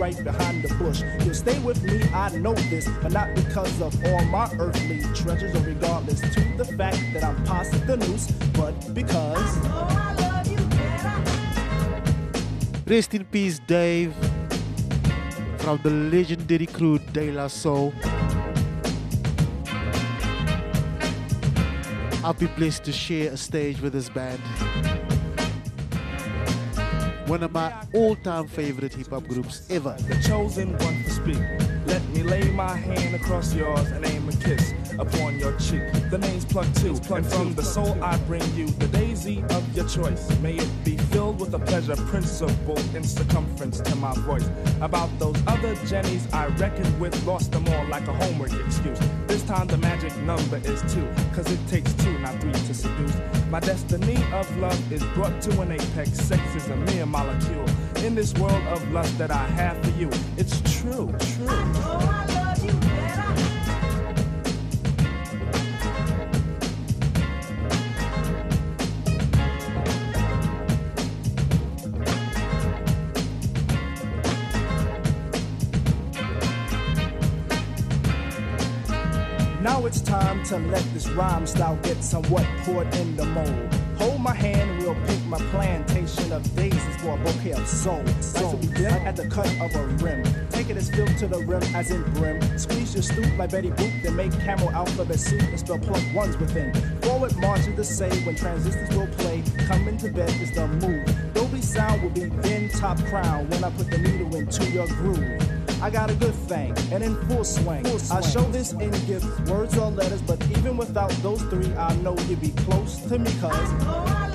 [0.00, 1.02] right behind the bush.
[1.24, 5.54] You'll stay with me, I know this, but not because of all my earthly treasures,
[5.54, 9.58] or regardless to the fact that I'm past the noose, but because.
[12.86, 14.14] Rest in peace, Dave,
[15.58, 17.92] from the legendary crew De La Soul.
[22.24, 24.40] I'll be blessed to share a stage with this band.
[27.30, 29.94] One of my all-time favorite hip-hop groups ever.
[30.08, 31.38] The chosen one to speak.
[31.86, 35.82] Let me lay my hand across yours and aim a kiss upon your cheek.
[36.10, 39.88] The name's Plug Two, and from the soul I bring you the daisy of your
[39.88, 40.28] choice.
[40.40, 44.48] May it be filled with a pleasure principle in circumference to my voice.
[44.80, 48.98] About those other Jennies I reckoned with, lost them all like a homework excuse.
[49.26, 53.16] This time the magic number is two, cause it takes two, not three to seduce.
[53.50, 56.12] My destiny of love is brought to an apex.
[56.12, 57.66] Sex is a mere molecule.
[58.04, 61.39] In this world of lust that I have for you, it's true, true.
[79.62, 83.74] Now it's time to let this rhyme style get somewhat poured in the mold.
[83.98, 88.02] Hold my hand we'll pick my plantation of daisies for a bouquet of soul.
[88.60, 90.24] We did at the cut of a rim.
[90.50, 92.40] Take it as filled to the rim as in brim.
[92.58, 96.36] Squeeze your stoop like Betty Boop, then make camel alphabet soup and spell plug ones
[96.38, 96.72] within.
[97.02, 99.42] Forward march is the say when transistors will play.
[99.66, 101.34] Come into bed is the move.
[101.34, 105.40] Dolby sound will be then top crown when I put the needle into your groove.
[105.82, 107.86] I got a good thing and in full swing.
[108.10, 112.16] I show this in gifts, words or letters, but even without those three, I know
[112.28, 114.29] you'd be close to me, cuz.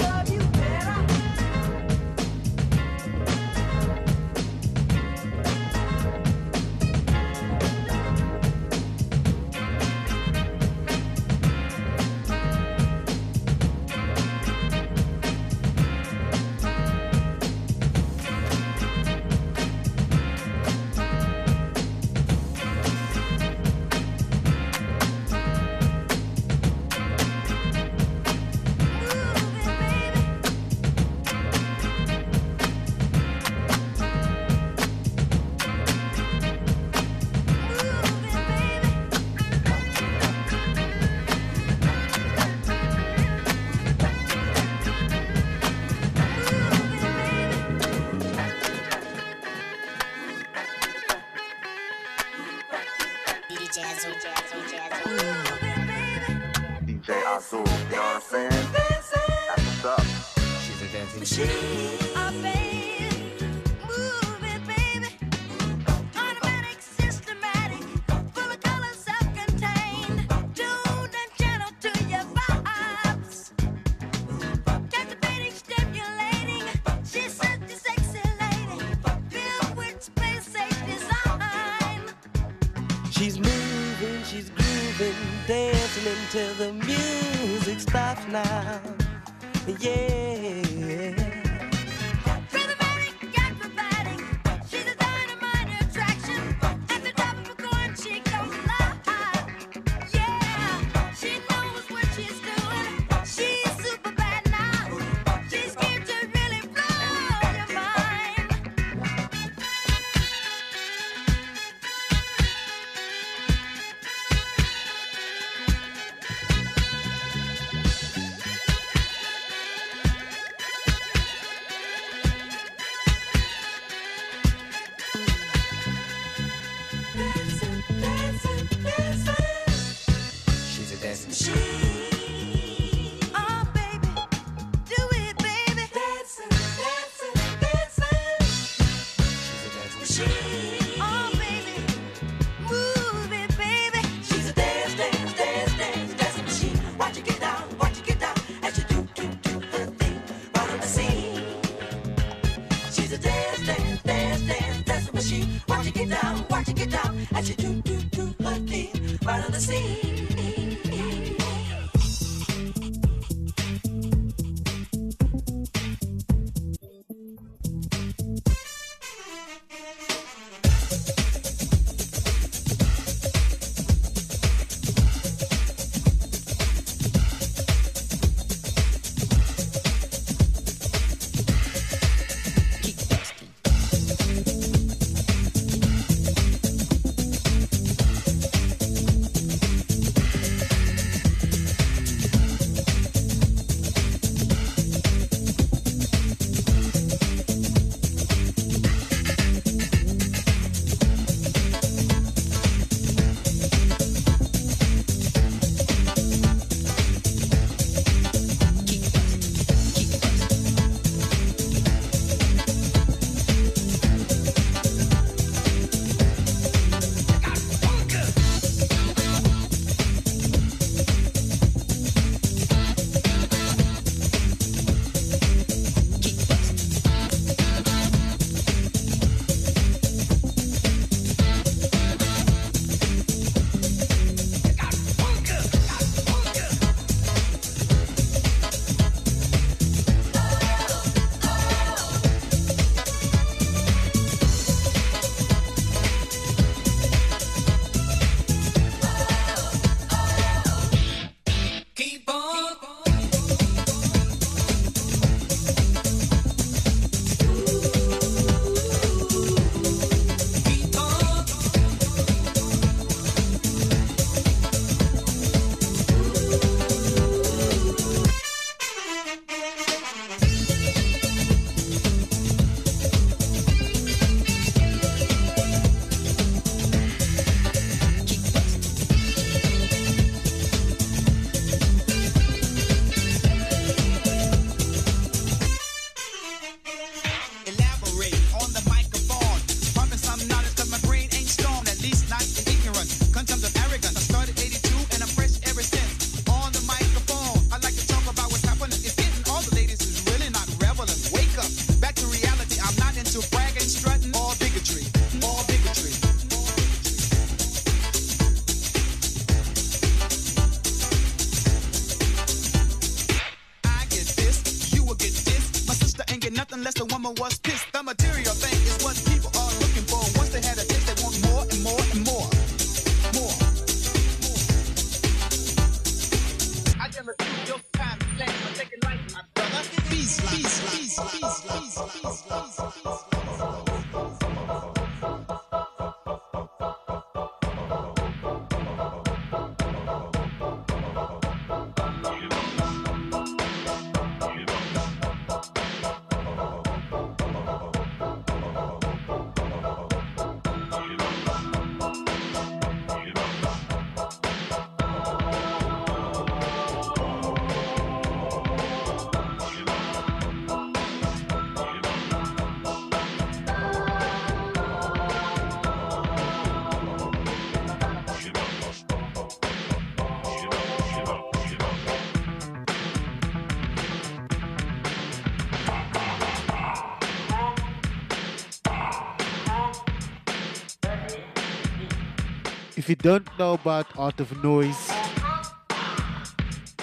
[383.26, 385.12] don't know about Art of Noise,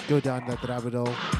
[0.07, 1.32] go down that rabbit hole.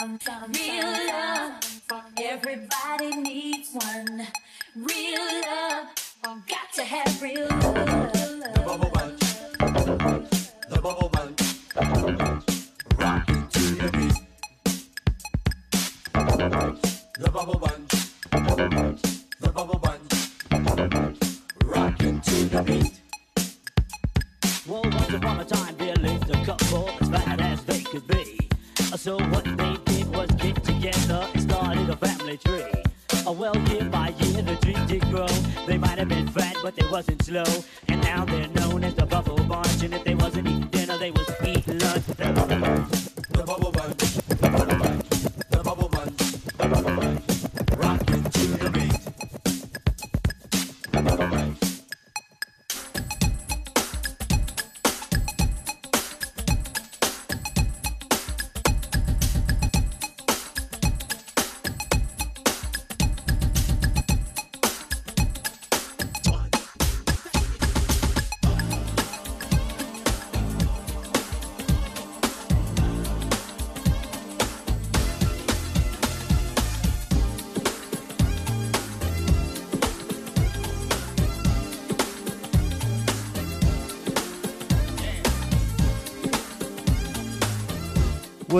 [0.00, 0.18] Some,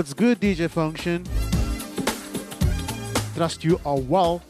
[0.03, 1.25] What's good, DJ Function?
[3.37, 4.43] Trust you are well.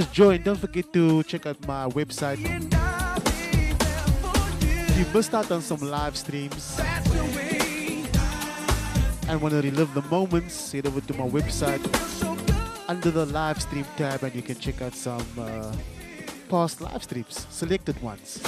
[0.00, 2.38] Just joined, don't forget to check out my website.
[4.96, 6.80] You missed out on some live streams
[9.28, 11.82] and want to relive the moments, head over to my website
[12.88, 15.70] under the live stream tab and you can check out some uh,
[16.48, 18.40] past live streams, selected ones.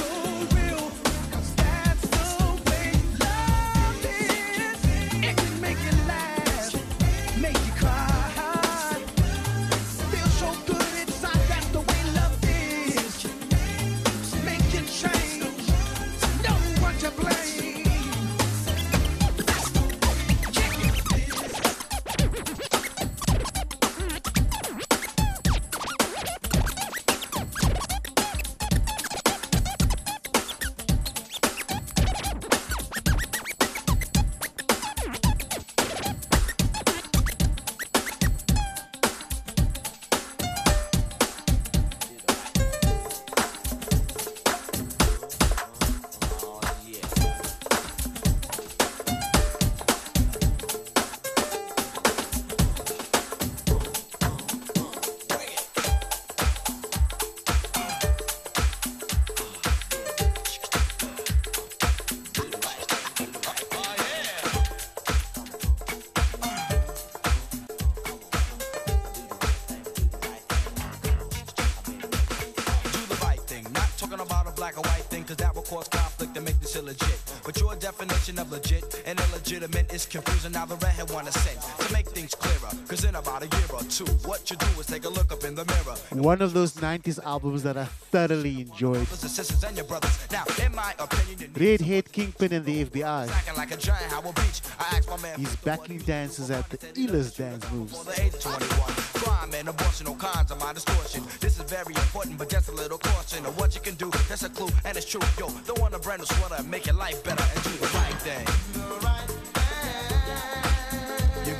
[80.14, 80.52] Confusing.
[80.52, 82.72] Now the redhead wanna sing to make things clearer.
[82.86, 85.42] Cause in about a year or two, what you do is take a look up
[85.44, 85.96] in the mirror.
[86.22, 89.06] One of those 90s albums that I thoroughly enjoyed.
[89.08, 90.16] Brothers and sisters and your brothers.
[90.30, 93.56] Now, opinion, Redhead Kingpin and the FBI.
[93.56, 94.60] like giant Howard Beach.
[94.78, 97.96] I asked my man He's backing dancers at the illest dance moves.
[97.96, 98.80] for the age of 21.
[99.22, 101.24] Crime and abortion, all kinds of my distortion.
[101.40, 104.10] This is very important, but just a little caution of what you can do.
[104.28, 105.20] That's a clue, and it's true.
[105.38, 108.18] Yo, don't want a brand new sweater make your life better and do the right
[108.22, 109.43] thing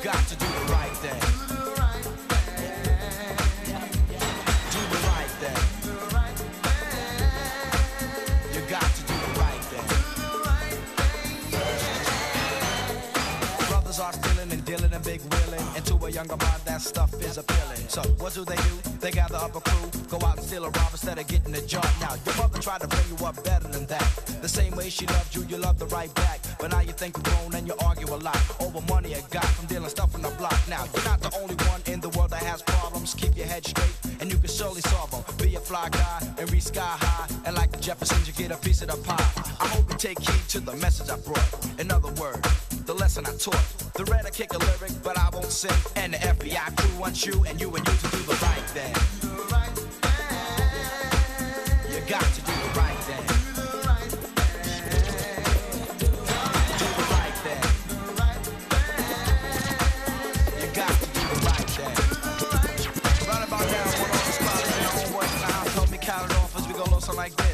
[0.05, 1.19] got to do the right thing.
[8.53, 9.87] You got to do the right thing.
[13.67, 17.37] Brothers are stealing and dealing and big willing into a younger body that stuff is
[17.37, 17.87] appealing.
[17.87, 18.75] So what do they do?
[18.99, 21.61] They gather up a crew, go out and steal a rob instead of getting a
[21.61, 21.87] job.
[22.01, 24.09] Now your mother tried to bring you up better than that.
[24.41, 26.41] The same way she loved you, you loved her right back.
[26.59, 29.45] But now you think you're grown and you argue a lot over money you got
[29.55, 30.59] from dealing stuff on the block.
[30.67, 33.13] Now you're not the only one in the world that has problems.
[33.13, 35.23] Keep your head straight and you can surely solve them.
[35.37, 37.27] Be a fly guy and reach sky high.
[37.45, 39.31] And like the Jeffersons, you get a piece of the pie.
[39.61, 41.79] I hope you take heed to the message I brought.
[41.79, 43.65] In other words, the lesson I taught.
[43.95, 45.71] The red I kick a lyric, but I won't sing.
[45.95, 48.93] And the FBI crew wants you and you and you to do the right thing.
[51.91, 53.25] You got to do the right thing.
[56.79, 56.85] Do
[65.91, 66.83] do count it off as we go
[67.15, 67.44] like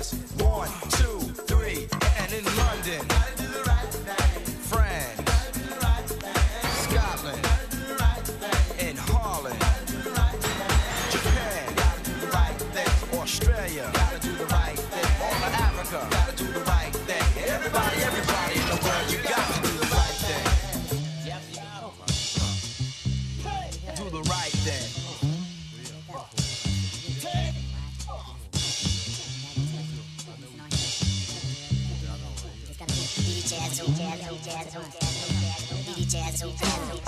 [36.42, 37.01] pertains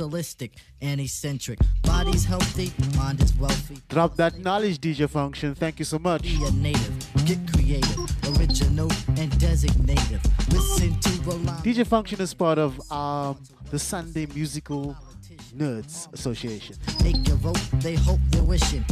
[0.00, 1.58] socialistic, and eccentric.
[1.82, 3.76] Body's healthy, mind is wealthy.
[3.90, 5.54] Drop that knowledge, DJ Function.
[5.54, 6.22] Thank you so much.
[6.22, 7.98] Be a native, get creative,
[8.34, 8.90] original
[9.20, 10.22] and designative.
[10.54, 11.62] Listen to the line.
[11.62, 13.36] DJ Function is part of um,
[13.70, 14.96] the Sunday Musical
[15.50, 16.76] Nerds Association.
[17.02, 18.84] Make your vote, they hope they're wishing.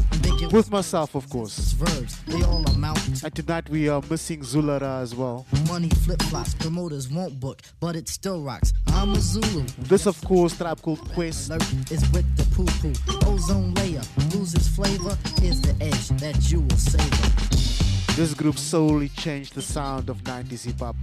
[0.52, 1.72] With myself, of course.
[1.72, 5.46] verbs, they all amount And tonight we are missing Zulara as well.
[5.68, 6.54] money flip flops.
[6.54, 8.72] Promoters won't book, but it still rocks.
[8.88, 9.64] I'm a Zulu.
[9.78, 11.50] This, of course, Tribe Called Quest.
[11.90, 12.92] Is with the poo poo.
[13.30, 14.02] Ozone layer
[14.32, 15.16] loses flavor.
[15.42, 18.14] Is the edge that you will savor.
[18.16, 20.96] This group solely changed the sound of 90s hip hop.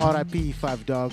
[0.00, 1.12] RIP, Phife Dawg.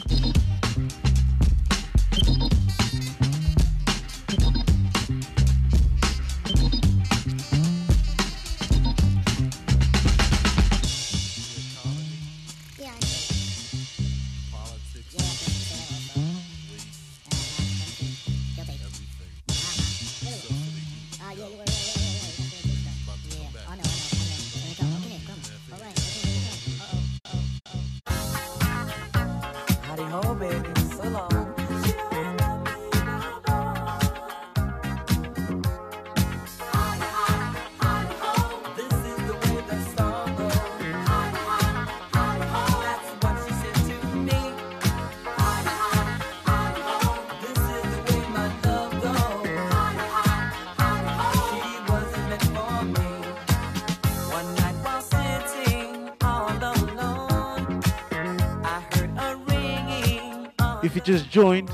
[61.31, 61.71] If you just joined,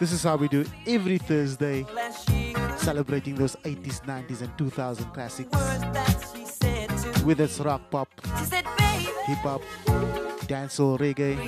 [0.00, 1.86] this is how we do every Thursday,
[2.76, 5.50] celebrating those 80s, 90s, and 2000 classics.
[7.22, 9.62] With its rock pop, She said, baby, hip hop,
[10.48, 11.38] dancehall, reggae.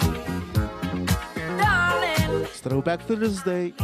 [2.45, 3.75] It's Throwback Thursday.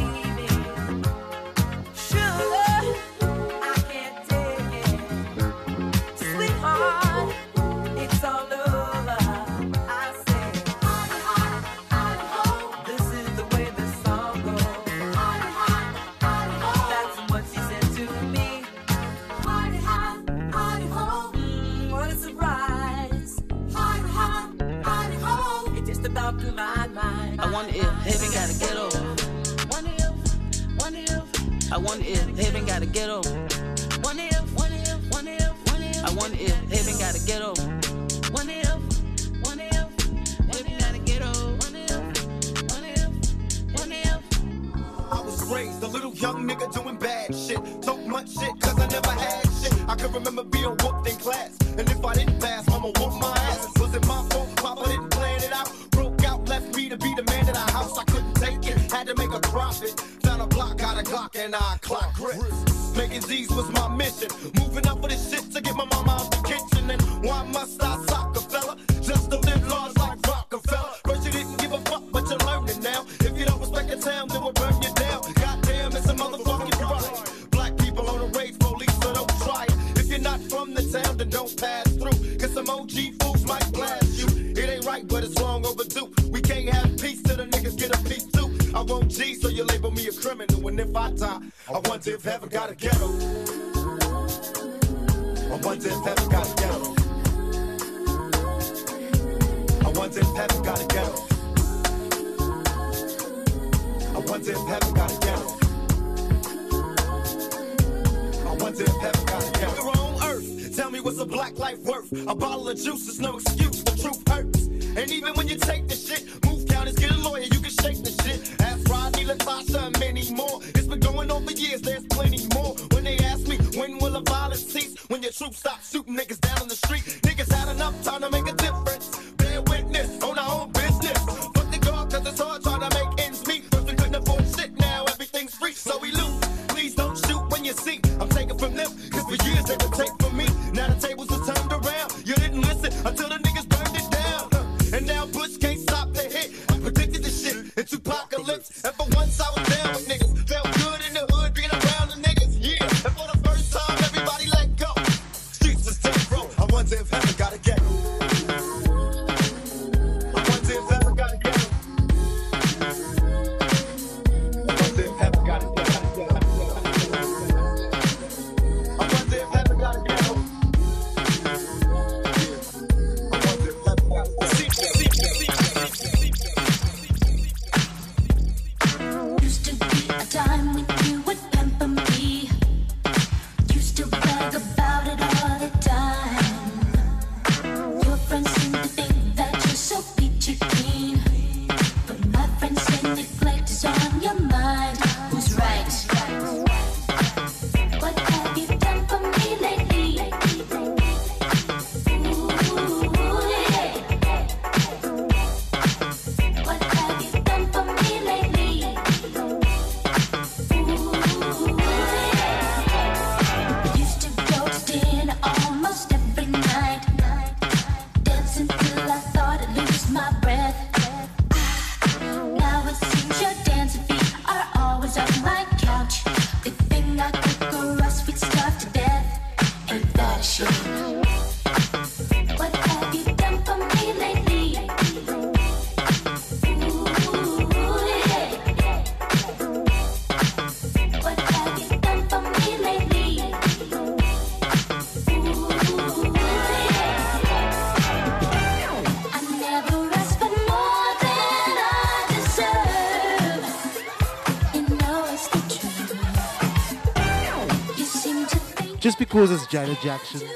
[259.35, 260.47] course, it's Janet Jackson.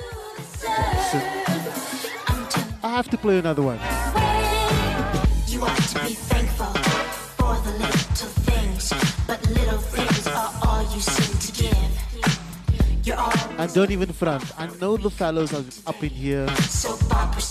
[0.61, 1.21] Jackson.
[2.81, 3.77] I have to play another one.
[5.47, 6.71] You ought to be thankful
[7.35, 8.93] for the little things,
[9.27, 13.05] but little things are all you seem to give.
[13.05, 14.49] You're all and don't even front.
[14.57, 16.47] I know the fellows are up in here,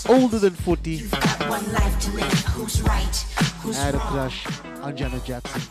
[0.09, 0.89] older than 40.
[0.89, 2.45] You've got one life to live.
[2.55, 3.15] Who's right?
[3.61, 4.47] Who's I had a crush
[4.81, 5.61] on Janet Jackson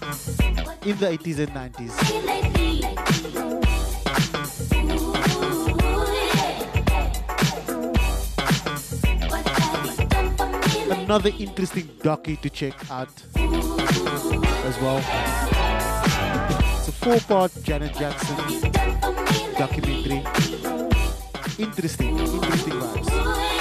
[0.85, 2.88] in the 80s and 90s.
[11.09, 13.09] another interesting docu to check out
[14.66, 14.98] as well.
[16.76, 18.36] It's a four part Janet Jackson
[19.56, 20.22] documentary.
[21.59, 23.57] Interesting, interesting vibes.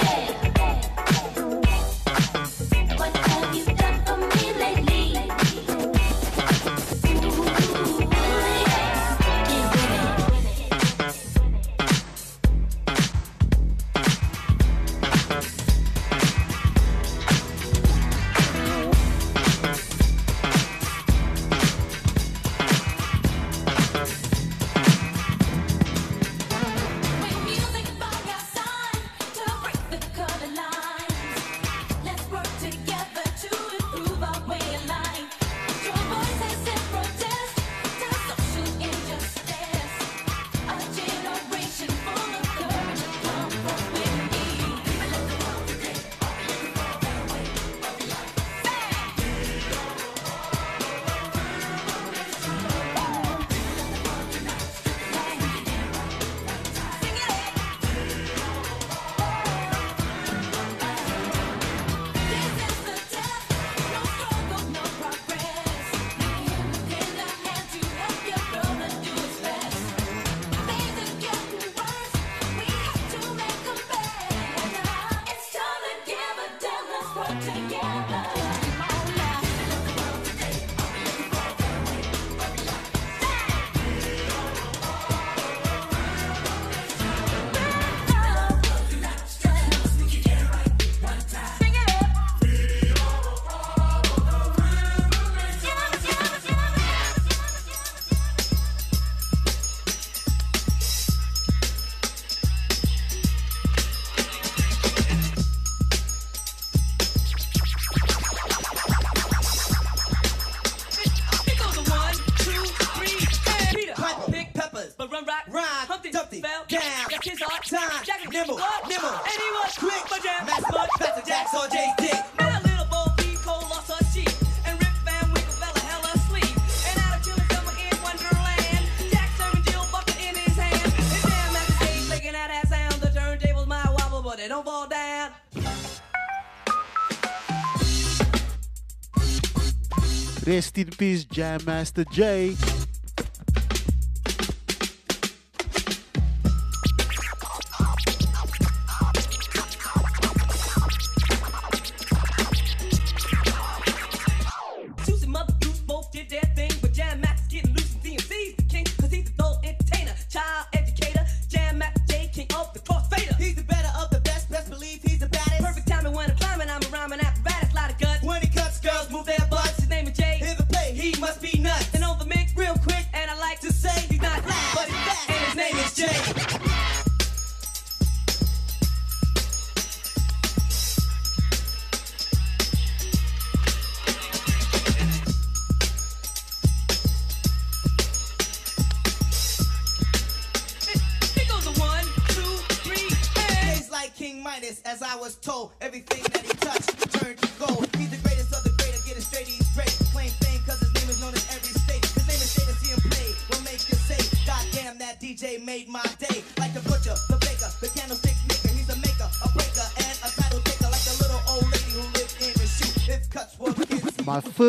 [140.78, 142.54] Rest in peace, Jam Master Jay.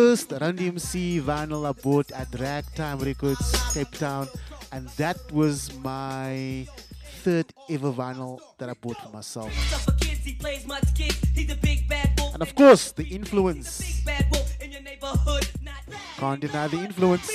[0.09, 4.27] first Run DMC vinyl I bought at Ragtime Records, Cape Town,
[4.71, 6.65] and that was my
[7.21, 9.53] third ever vinyl that I bought for myself.
[12.33, 14.01] And of course, the influence.
[16.17, 17.29] Can't deny the influence.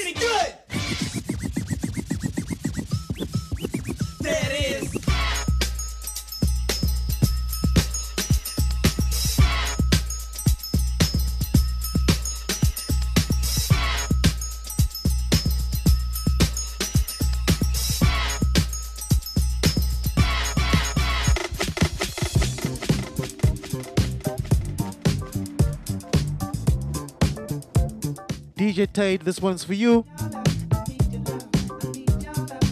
[28.86, 30.02] Tate, This one's for you.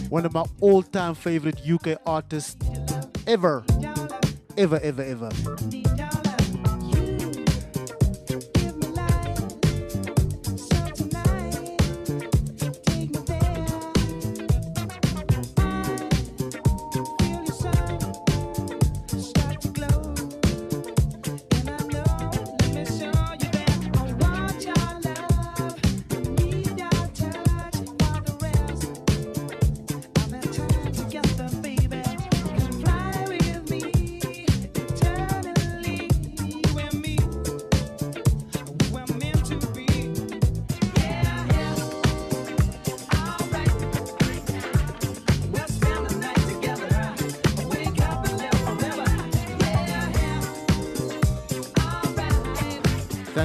[0.09, 2.57] One of my all time favorite UK artists
[3.25, 3.63] ever.
[4.57, 5.29] Ever, ever, ever.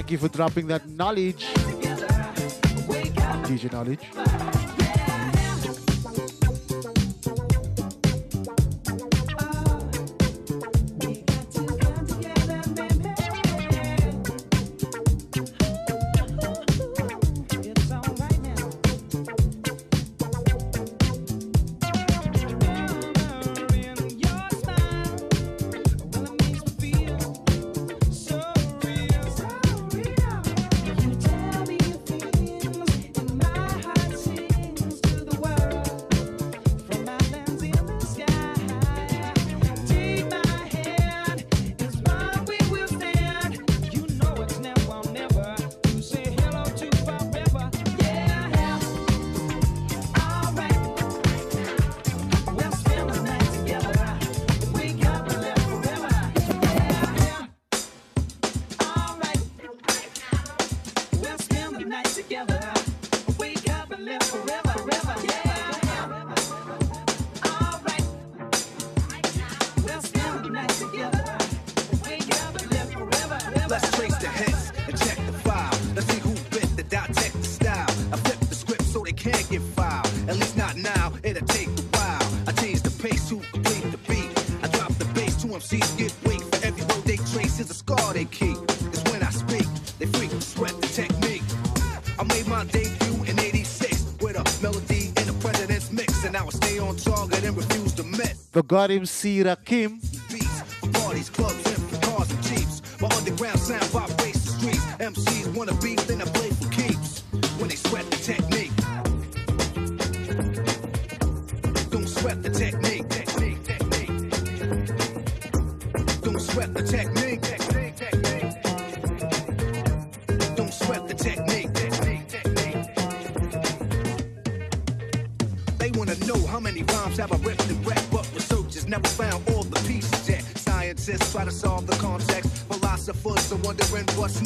[0.09, 1.45] Thank you for dropping that knowledge.
[3.45, 4.28] DJ knowledge.
[98.69, 99.07] Miss.
[99.07, 100.08] Forgot him,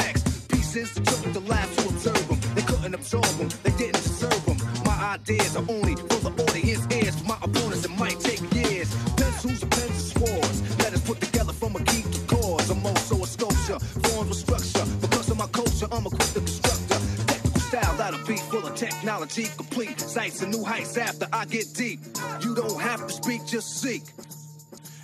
[0.05, 0.48] next.
[0.48, 2.39] Pieces took the lab to observe them.
[2.55, 4.58] They couldn't absorb them, they didn't deserve them.
[4.84, 7.14] My ideas are only for the audience ears.
[7.20, 8.89] For my opponents, it might take years.
[9.16, 10.58] Pencils and pens and swords.
[10.82, 12.70] Letters put together from a key to cause.
[12.70, 14.86] I'm also a sculpture, formed with structure.
[15.00, 16.98] Because of my culture, I'm a quick constructor.
[17.26, 21.66] Technical style that'll be full of technology, complete sights and new heights after I get
[21.74, 22.00] deep.
[22.44, 24.02] You don't have to speak, just seek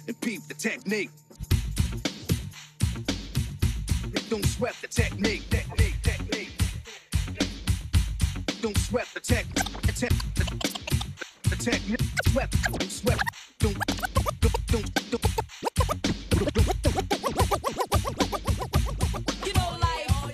[0.07, 1.11] and peep the technique.
[4.29, 6.51] Don't sweat the technique, technique, technique.
[8.61, 10.45] Don't sweat the tech, the tech, the,
[11.49, 12.01] the technique.
[12.29, 12.55] Sweat,
[12.91, 13.19] sweat.
[13.59, 13.79] Don't,
[14.41, 15.27] don't, don't, don't.
[19.47, 20.31] You know, life oh,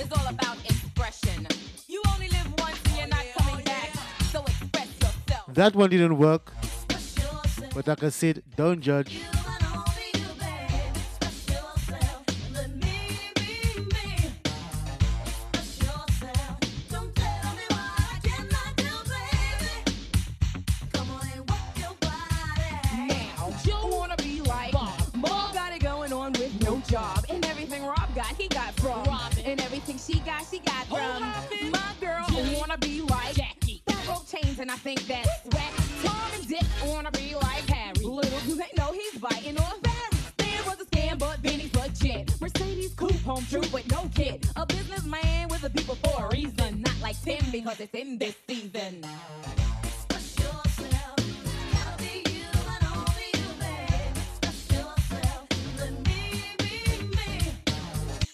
[0.00, 1.48] is all about expression.
[1.88, 3.90] You only live once and you're not oh, coming oh, back.
[4.30, 5.54] So express yourself.
[5.54, 6.52] That one didn't work.
[7.74, 9.18] But like I said, don't judge.
[34.86, 35.72] Think that's whack.
[36.04, 38.06] Tom and Dick wanna be like Harry.
[38.06, 40.16] Little do they know he's biting on Barry.
[40.38, 42.40] Stan was a scam, but Benny's legit.
[42.40, 44.46] Mercedes coupe, home true with no kid.
[44.54, 46.82] A businessman with the people for a reason.
[46.82, 49.04] Not like Tim because it's in this season.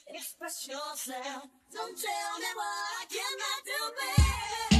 [0.06, 1.44] Express yourself.
[1.72, 4.71] Don't tell me what I cannot do, baby.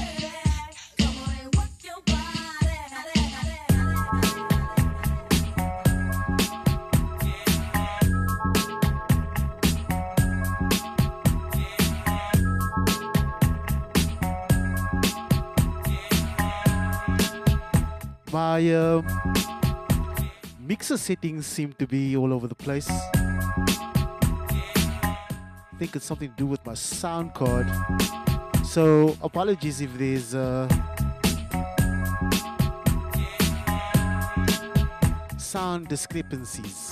[18.32, 18.60] My
[20.58, 22.88] mixer settings seem to be all over the place.
[22.88, 23.02] I
[25.78, 27.66] think it's something to do with my sound card.
[28.64, 30.66] So apologies if there's uh,
[35.36, 36.91] sound discrepancies.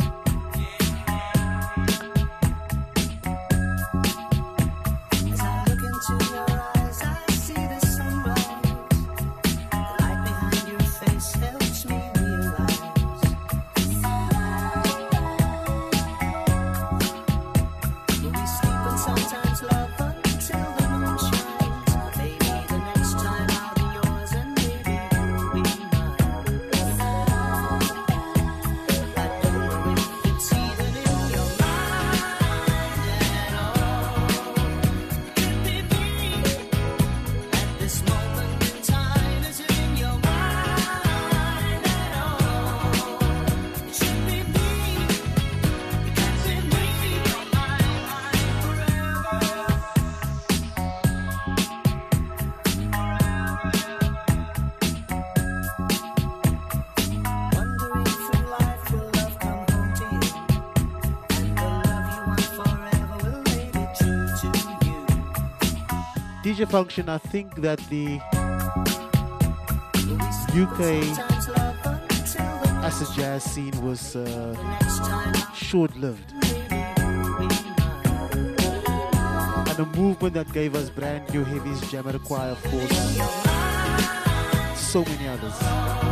[66.61, 68.21] DJ Function, I think that the
[70.53, 71.03] UK
[72.85, 74.55] acid jazz scene was uh,
[75.55, 76.35] short lived.
[79.69, 82.93] And a movement that gave us brand new heavies, Jamiroquai, of course.
[84.79, 86.10] So many others.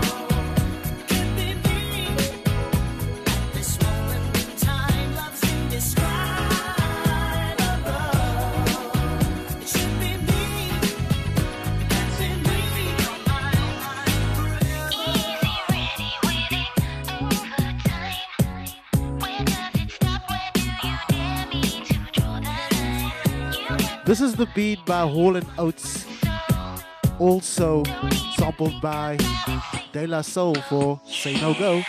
[24.08, 26.06] This is the beat by Hall and Oates,
[27.18, 27.84] also
[28.38, 29.18] sampled by
[29.92, 31.82] De La Soul for Say No Go.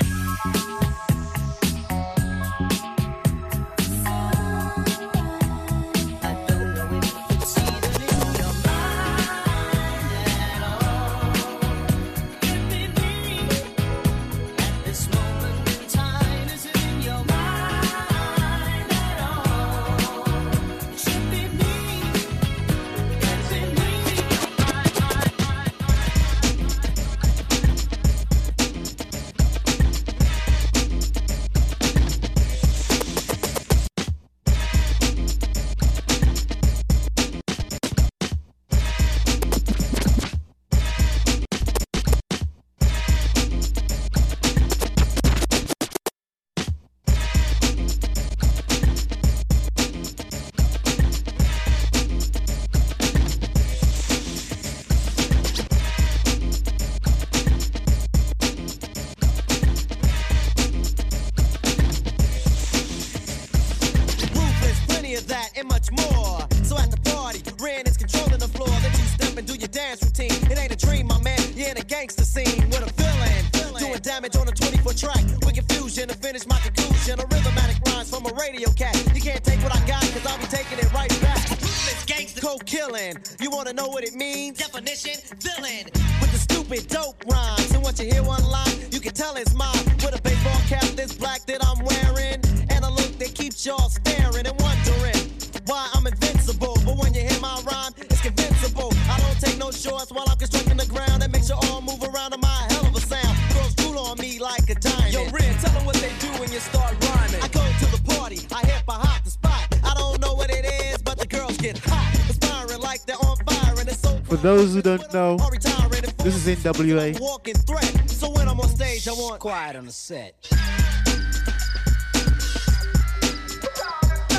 [116.59, 117.19] NWA.
[117.19, 118.09] Walking threat.
[118.09, 120.47] So when I'm on stage, I want quiet on the set.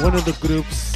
[0.02, 0.90] One of the groups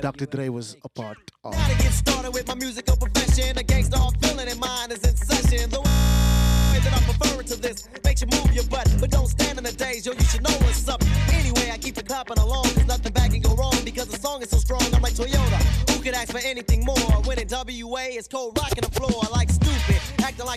[0.00, 0.26] Dr.
[0.26, 1.52] Dre was a part of.
[1.52, 3.56] Gotta get started with my musical profession.
[3.58, 5.70] A gangster heart feeling in mind is in session.
[5.70, 9.58] The way that I'm referring to this makes you move your butt, but don't stand
[9.58, 11.02] in the days, yo, you should know what's up.
[11.32, 14.42] Anyway, I keep it clapping along, There's nothing bad can go wrong because the song
[14.42, 14.82] is so strong.
[14.94, 15.58] I'm like Toyota,
[15.90, 18.75] who could ask for anything more when NWA it's cold rock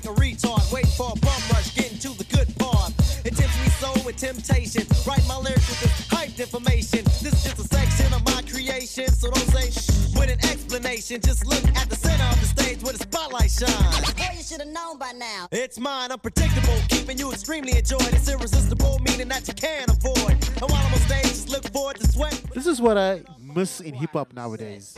[0.09, 2.91] a retard, waiting for a bum rush, getting to the good part.
[3.25, 4.83] It tempts me so with temptation.
[5.05, 7.03] Write my lyrics with this information.
[7.21, 11.21] This is just a section of my creation, so don't say shh with an explanation.
[11.21, 14.13] Just look at the center of the stage where the spotlight shines.
[14.13, 15.47] Boy, you should have known by now.
[15.51, 18.13] It's mine, unpredictable, keeping you extremely enjoyed.
[18.13, 20.31] It's irresistible, meaning that you can't avoid.
[20.31, 22.41] And while I'm on stage, just look forward to sweat.
[22.53, 24.97] This is what I miss in hip hop nowadays.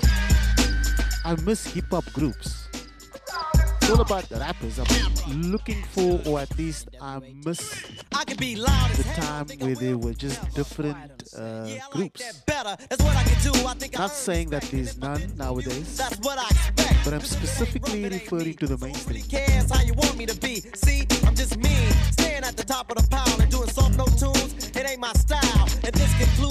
[1.25, 2.60] I miss hip hop groups
[3.91, 4.79] all about the rappers.
[4.79, 9.75] I'm looking for, or at least I miss I could be loud the time where
[9.75, 10.97] there were just different
[11.37, 12.43] uh, groups.
[13.97, 16.01] Not saying that there's none nowadays,
[17.03, 19.23] but I'm specifically referring to the mainstream.
[20.75, 21.75] See, I'm just me,
[22.11, 24.71] staying at the top of the pile and doing soft no tunes.
[24.75, 26.50] It ain't my style, and this concludes.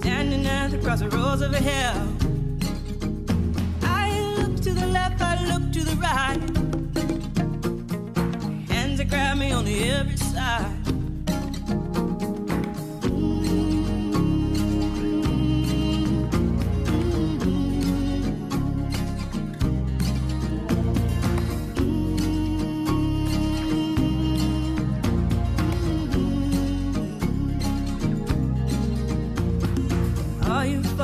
[0.00, 2.08] Standing at the crossroads of hell.
[3.82, 6.40] I look to the left, I look to the right.
[8.70, 10.99] Hands that grab me on the every side.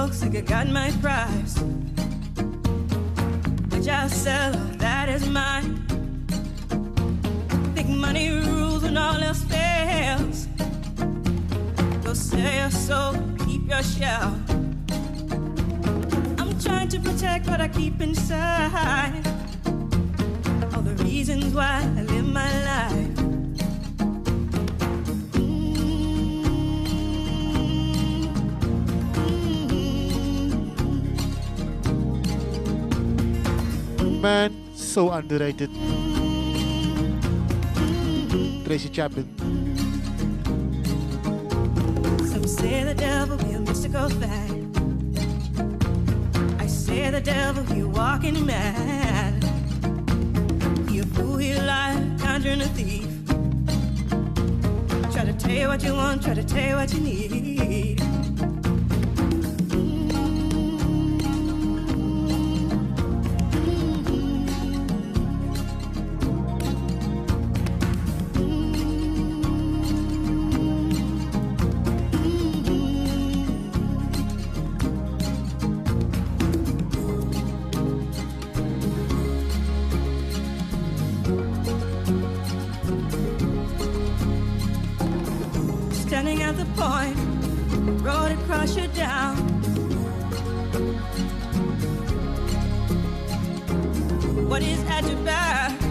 [0.07, 1.59] Folks think I got my prize.
[3.73, 5.85] Which I'll sell, that is mine.
[7.75, 10.47] Think money rules and all else fails.
[12.05, 13.15] Go sell your soul,
[13.47, 14.41] keep your shell.
[16.39, 19.27] I'm trying to protect what I keep inside.
[20.73, 23.16] All the reasons why I live my life.
[34.27, 35.71] Man, so underrated.
[38.65, 39.27] Tracy Chapman.
[42.31, 44.57] Some say the devil be a mystical thing.
[46.59, 49.45] I say the devil he walking mad.
[50.91, 53.13] A fool, he a liar, conjuring a thief.
[55.13, 57.36] Try to tell you what you want, try to tell you what you need.
[86.77, 87.17] Point,
[88.03, 89.37] road across you down.
[94.47, 95.86] What is at your back?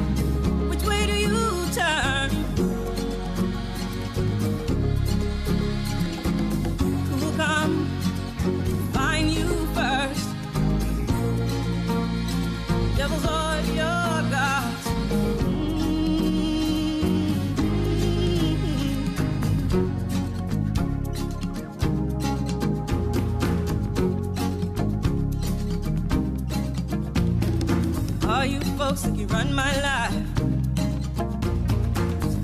[28.89, 30.13] Folks think you run my life.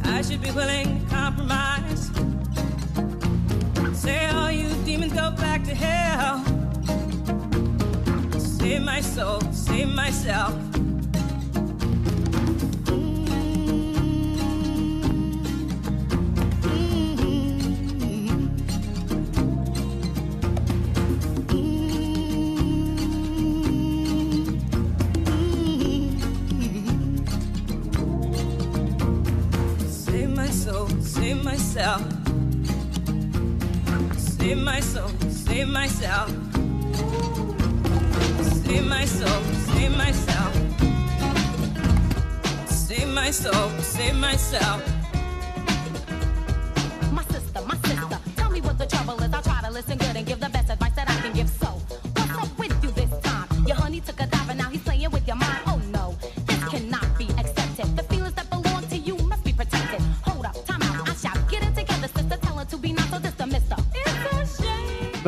[0.05, 2.09] I should be willing to compromise.
[3.93, 6.43] Say all you demons go back to hell.
[8.39, 10.60] Save my soul, save myself.
[31.73, 32.03] Myself.
[34.17, 36.29] Save my soul, save myself.
[38.65, 40.53] Save my soul, save myself.
[42.67, 44.90] Save my soul, save myself.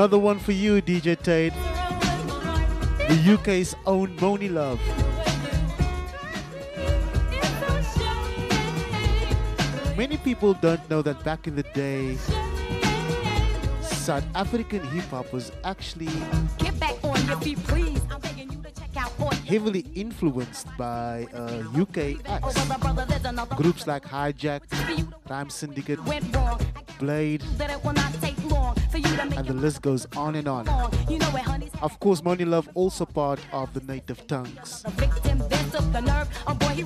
[0.04, 1.54] Another one for you, DJ Tate.
[3.08, 4.78] The UK's own Monie Love.
[9.96, 12.18] Many people don't know that back in the day,
[13.82, 16.12] South African hip hop was actually
[16.58, 18.02] Get back on your feet, please.
[18.12, 22.56] I'm you to check out heavily influenced by uh, UK acts.
[23.08, 24.64] There's another Groups like Hijack,
[25.30, 26.00] Rhyme Syndicate.
[27.00, 30.08] Blade, That it will not take long for you to make and the list goes
[30.16, 30.66] on and on.
[31.10, 31.70] You know it, honey.
[31.82, 34.84] Of course, Monie Love also part of the native tongues.
[34.84, 36.30] The victim, then took the nerve.
[36.48, 36.84] Oh boy, he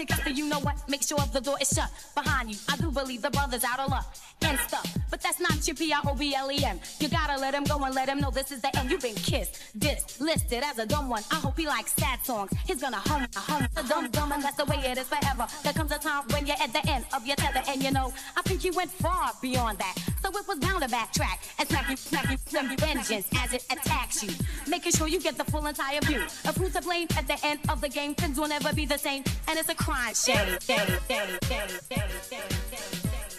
[0.00, 0.06] up.
[0.06, 2.50] Tell him to get the you know what, make sure the door is shut behind
[2.50, 2.56] you.
[2.68, 4.14] I do believe the brother's out of luck
[5.66, 6.78] not your P R O B L E M.
[7.00, 8.90] You gotta let him go and let him know this is the end.
[8.90, 11.22] You've been kissed, dissed, listed as a dumb one.
[11.30, 12.52] I hope he likes sad songs.
[12.66, 15.46] He's gonna hum, hum, the dumb, dumb, and that's the way it is forever.
[15.62, 18.12] There comes a time when you're at the end of your tether, and you know,
[18.36, 19.96] I think you went far beyond that.
[20.22, 23.52] So it was bound to backtrack and smack you, smack you, smack you, vengeance as
[23.52, 24.32] it attacks you.
[24.68, 27.60] Making sure you get the full entire view of who's to blame at the end
[27.68, 28.14] of the game.
[28.14, 30.36] Things will never be the same, and it's a crime shame.
[30.60, 33.35] Shame, shame, shame, shame, shame, shame, shame.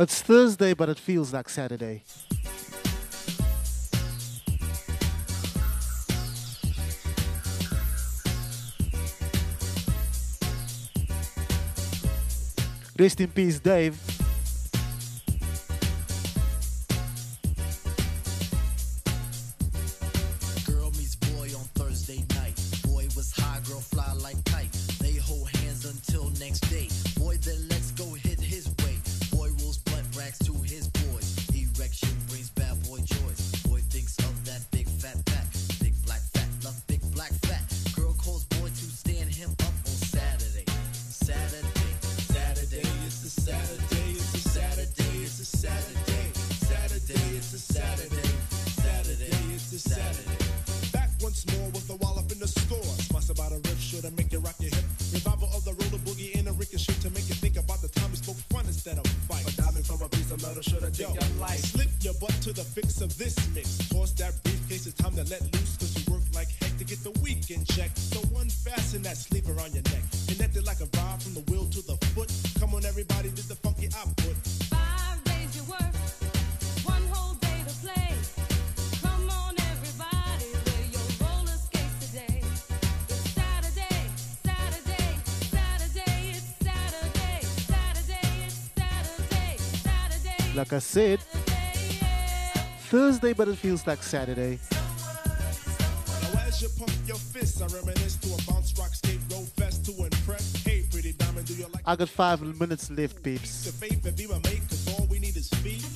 [0.00, 2.04] It's Thursday, but it feels like Saturday.
[12.96, 14.17] Rest in peace, Dave.
[58.88, 59.46] Instead of fight.
[59.48, 61.60] A diamond from a piece of metal should have taken your life.
[61.60, 63.78] Slip your butt to the fix of this mix.
[63.88, 65.76] Toss that briefcase, it's time to let loose.
[65.76, 67.90] Cause you work like heck to get the weekend check.
[67.94, 70.02] So unfasten that sleeve around your neck.
[70.28, 72.30] Connected like a rod from the wheel to the foot.
[72.58, 74.36] Come on, everybody, did the funky output.
[74.70, 74.97] Five
[90.58, 91.20] Like I said,
[92.90, 94.58] Thursday, but it feels like Saturday.
[94.72, 99.86] Now as you pump your fists, I reminisce to a bounce rock skate roll fest
[99.86, 100.56] to impress.
[100.64, 103.66] Hey, pretty diamond, do you like I got five minutes left, peeps.
[103.66, 104.62] the faith and be my mate?
[104.68, 105.86] Cause all we need is feet.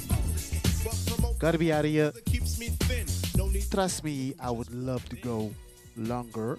[0.85, 2.13] But promote Gotta be out of here.
[2.27, 3.07] keeps me thin.
[3.37, 5.51] No need Trust me, I would love to go
[5.97, 6.57] longer.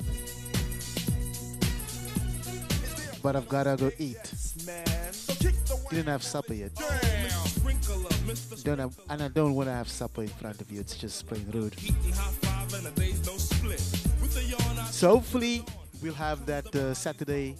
[3.24, 4.18] But I've gotta go eat.
[4.66, 5.14] man.
[5.14, 6.72] So kick the Didn't have supper yet.
[8.64, 10.80] Don't have, and I don't want to have supper in front of you.
[10.80, 11.76] It's just plain rude.
[14.92, 15.64] So hopefully
[16.02, 17.56] we'll have that uh, Saturday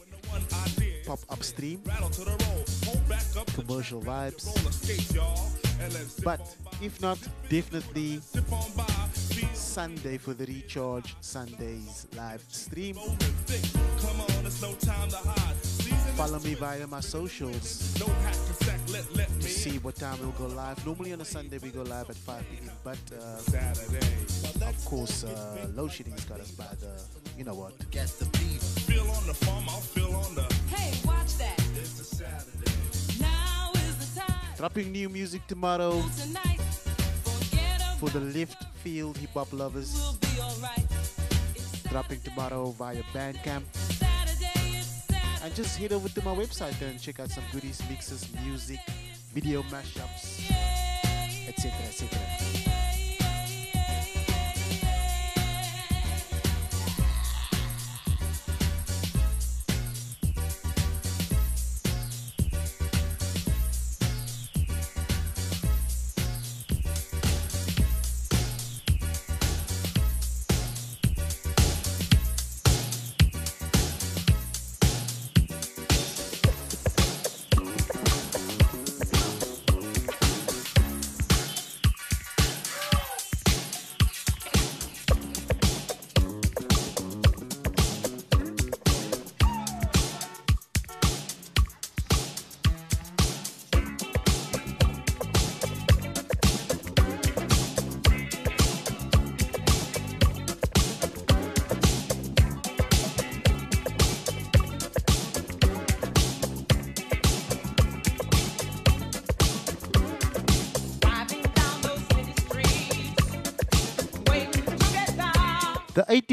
[1.42, 1.78] stream,
[3.08, 4.50] back up commercial vibes.
[6.24, 7.20] But if not,
[7.50, 8.22] definitely
[9.54, 12.96] Sunday for the Recharge Sundays live stream.
[16.16, 20.18] Follow me via my socials no hack to sack, let, let to see what time
[20.22, 20.84] we'll go live.
[20.86, 22.72] Normally on a Sunday we go live at 5 p.m.
[22.84, 24.66] But uh, Saturday.
[24.66, 26.92] of course, uh, load shedding's got us by the,
[27.38, 27.74] you know what.
[27.92, 28.62] Get the beat.
[28.88, 30.44] Feel on the farm, I'll feel on the.
[30.76, 31.60] Hey, watch that.
[31.76, 32.72] It's a Saturday.
[33.20, 34.40] Now is the time.
[34.58, 36.62] Dropping new music tomorrow Tonight,
[38.00, 39.94] for the lift field hip hop lovers.
[39.96, 40.86] will be alright.
[41.90, 43.64] Dropping tomorrow via Bandcamp.
[45.44, 48.80] And just head over to my website and check out some goodies, mixes, music,
[49.34, 50.50] video mashups,
[51.50, 51.72] etc.
[51.86, 52.73] etc.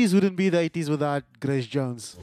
[0.00, 2.16] 80s wouldn't be the 80s without Grace Jones.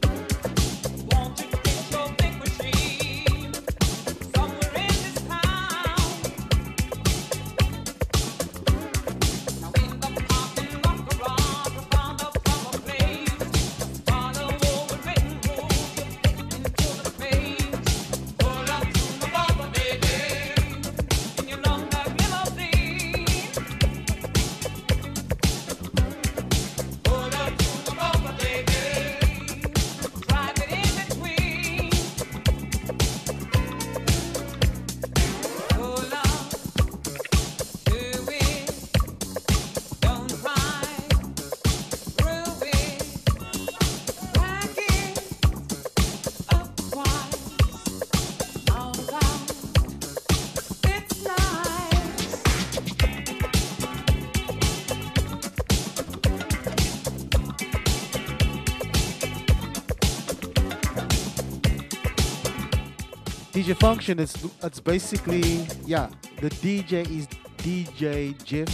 [63.88, 66.10] Function, it's it's basically yeah.
[66.42, 67.26] The DJ is
[67.64, 68.68] DJ Jeff,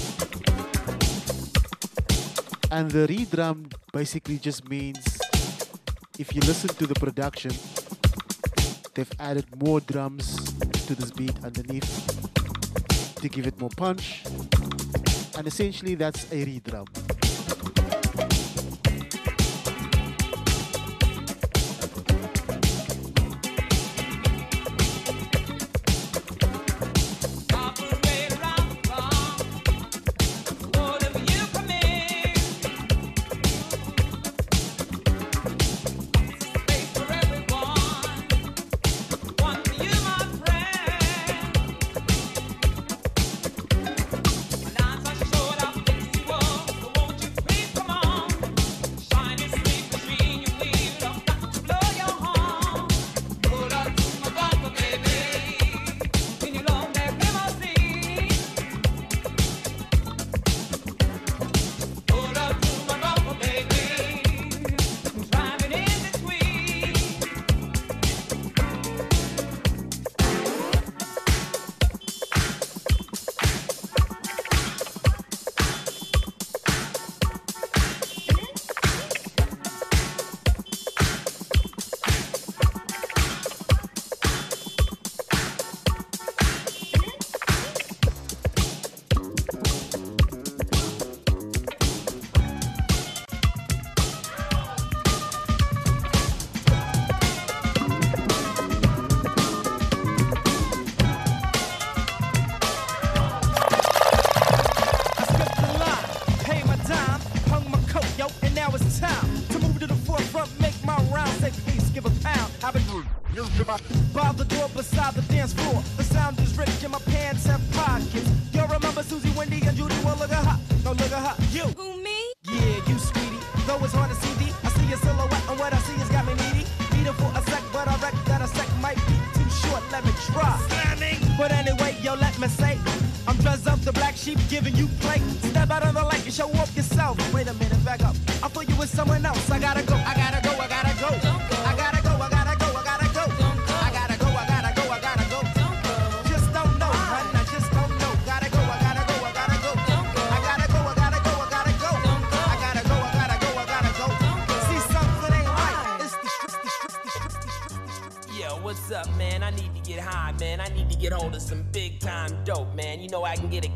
[2.71, 5.19] and the redrum basically just means
[6.17, 7.51] if you listen to the production,
[8.95, 10.51] they've added more drums
[10.87, 11.93] to this beat underneath
[13.21, 14.23] to give it more punch,
[15.37, 17.02] and essentially that's a redrum.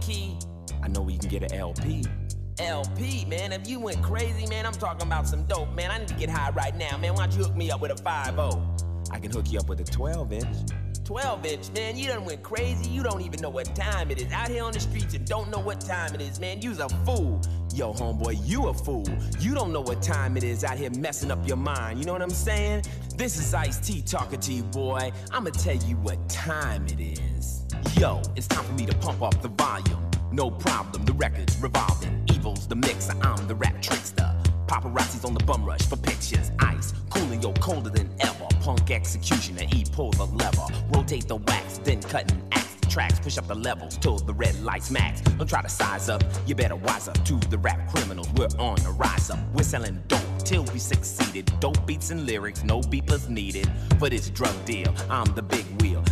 [0.07, 0.37] Key.
[0.81, 2.05] I know we can get an LP.
[2.59, 3.51] LP, man.
[3.51, 5.91] If you went crazy, man, I'm talking about some dope, man.
[5.91, 7.13] I need to get high right now, man.
[7.13, 8.39] Why don't you hook me up with a 5
[9.11, 10.57] I can hook you up with a 12 inch.
[11.03, 11.97] 12 inch, man.
[11.97, 12.89] You done went crazy.
[12.89, 14.31] You don't even know what time it is.
[14.31, 16.61] Out here on the streets and don't know what time it is, man.
[16.61, 17.41] You's a fool.
[17.73, 19.05] Yo, homeboy, you a fool.
[19.39, 21.99] You don't know what time it is out here messing up your mind.
[21.99, 22.83] You know what I'm saying?
[23.15, 25.11] This is Ice T talking to you, boy.
[25.31, 27.26] I'ma tell you what time it is.
[27.99, 29.99] Yo, it's time for me to pump up the volume.
[30.31, 32.23] No problem, the record's revolving.
[32.31, 34.35] Evil's the mixer, I'm the rap trickster.
[34.67, 36.51] Paparazzi's on the bum rush for pictures.
[36.59, 38.45] Ice, cooling yo colder than ever.
[38.61, 40.67] Punk executioner, E pull the lever.
[40.91, 43.19] Rotate the wax, then cut and axe the tracks.
[43.19, 45.21] Push up the levels till the red lights max.
[45.21, 48.29] Don't try to size up, you better wise up to the rap criminals.
[48.35, 49.39] We're on the rise up.
[49.55, 51.51] We're selling dope till we succeeded.
[51.59, 53.67] Dope beats and lyrics, no beepers needed.
[53.97, 55.65] For this drug deal, I'm the big.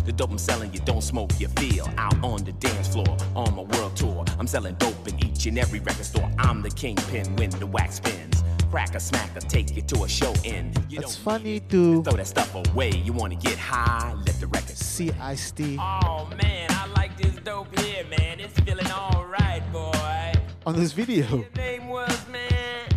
[0.05, 1.89] The dope I'm selling, you don't smoke, you feel.
[1.97, 4.23] Out on the dance floor, on my world tour.
[4.37, 6.29] I'm selling dope in each and every record store.
[6.37, 8.43] I'm the kingpin when the wax spins.
[8.69, 10.71] Crack a smack or take you to a show in.
[10.89, 12.91] You It's funny to throw that stuff away.
[12.91, 17.35] You wanna get high, let the record see Ice T Oh man, I like this
[17.43, 18.39] dope here, man.
[18.39, 20.33] It's feeling alright, boy.
[20.67, 21.45] on this video.
[21.55, 22.89] Name was man.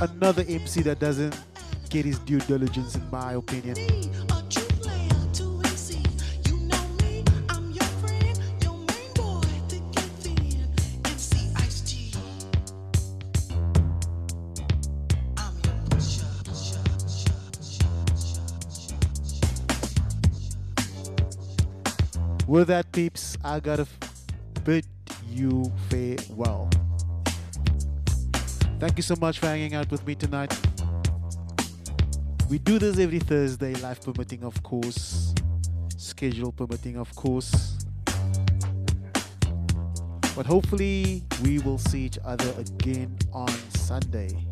[0.00, 1.36] Another MC that doesn't
[1.88, 3.76] get his due diligence, in my opinion.
[22.46, 23.86] With that, peeps, I gotta
[24.64, 24.86] bid
[25.30, 26.68] you farewell.
[28.78, 30.54] Thank you so much for hanging out with me tonight.
[32.50, 35.34] We do this every Thursday, life permitting, of course,
[35.96, 37.78] schedule permitting, of course.
[40.36, 44.46] But hopefully, we will see each other again on Sunday.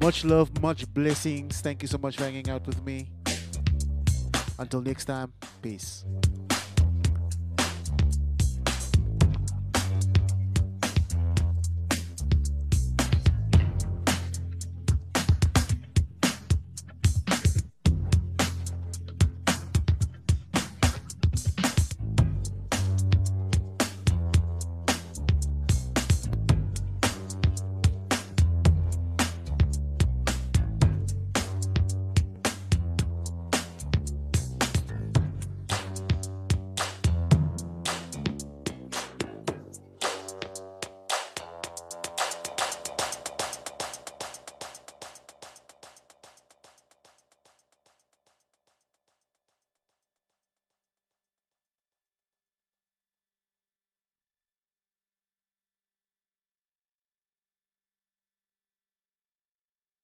[0.00, 1.60] Much love, much blessings.
[1.60, 3.10] Thank you so much for hanging out with me.
[4.58, 6.04] Until next time, peace.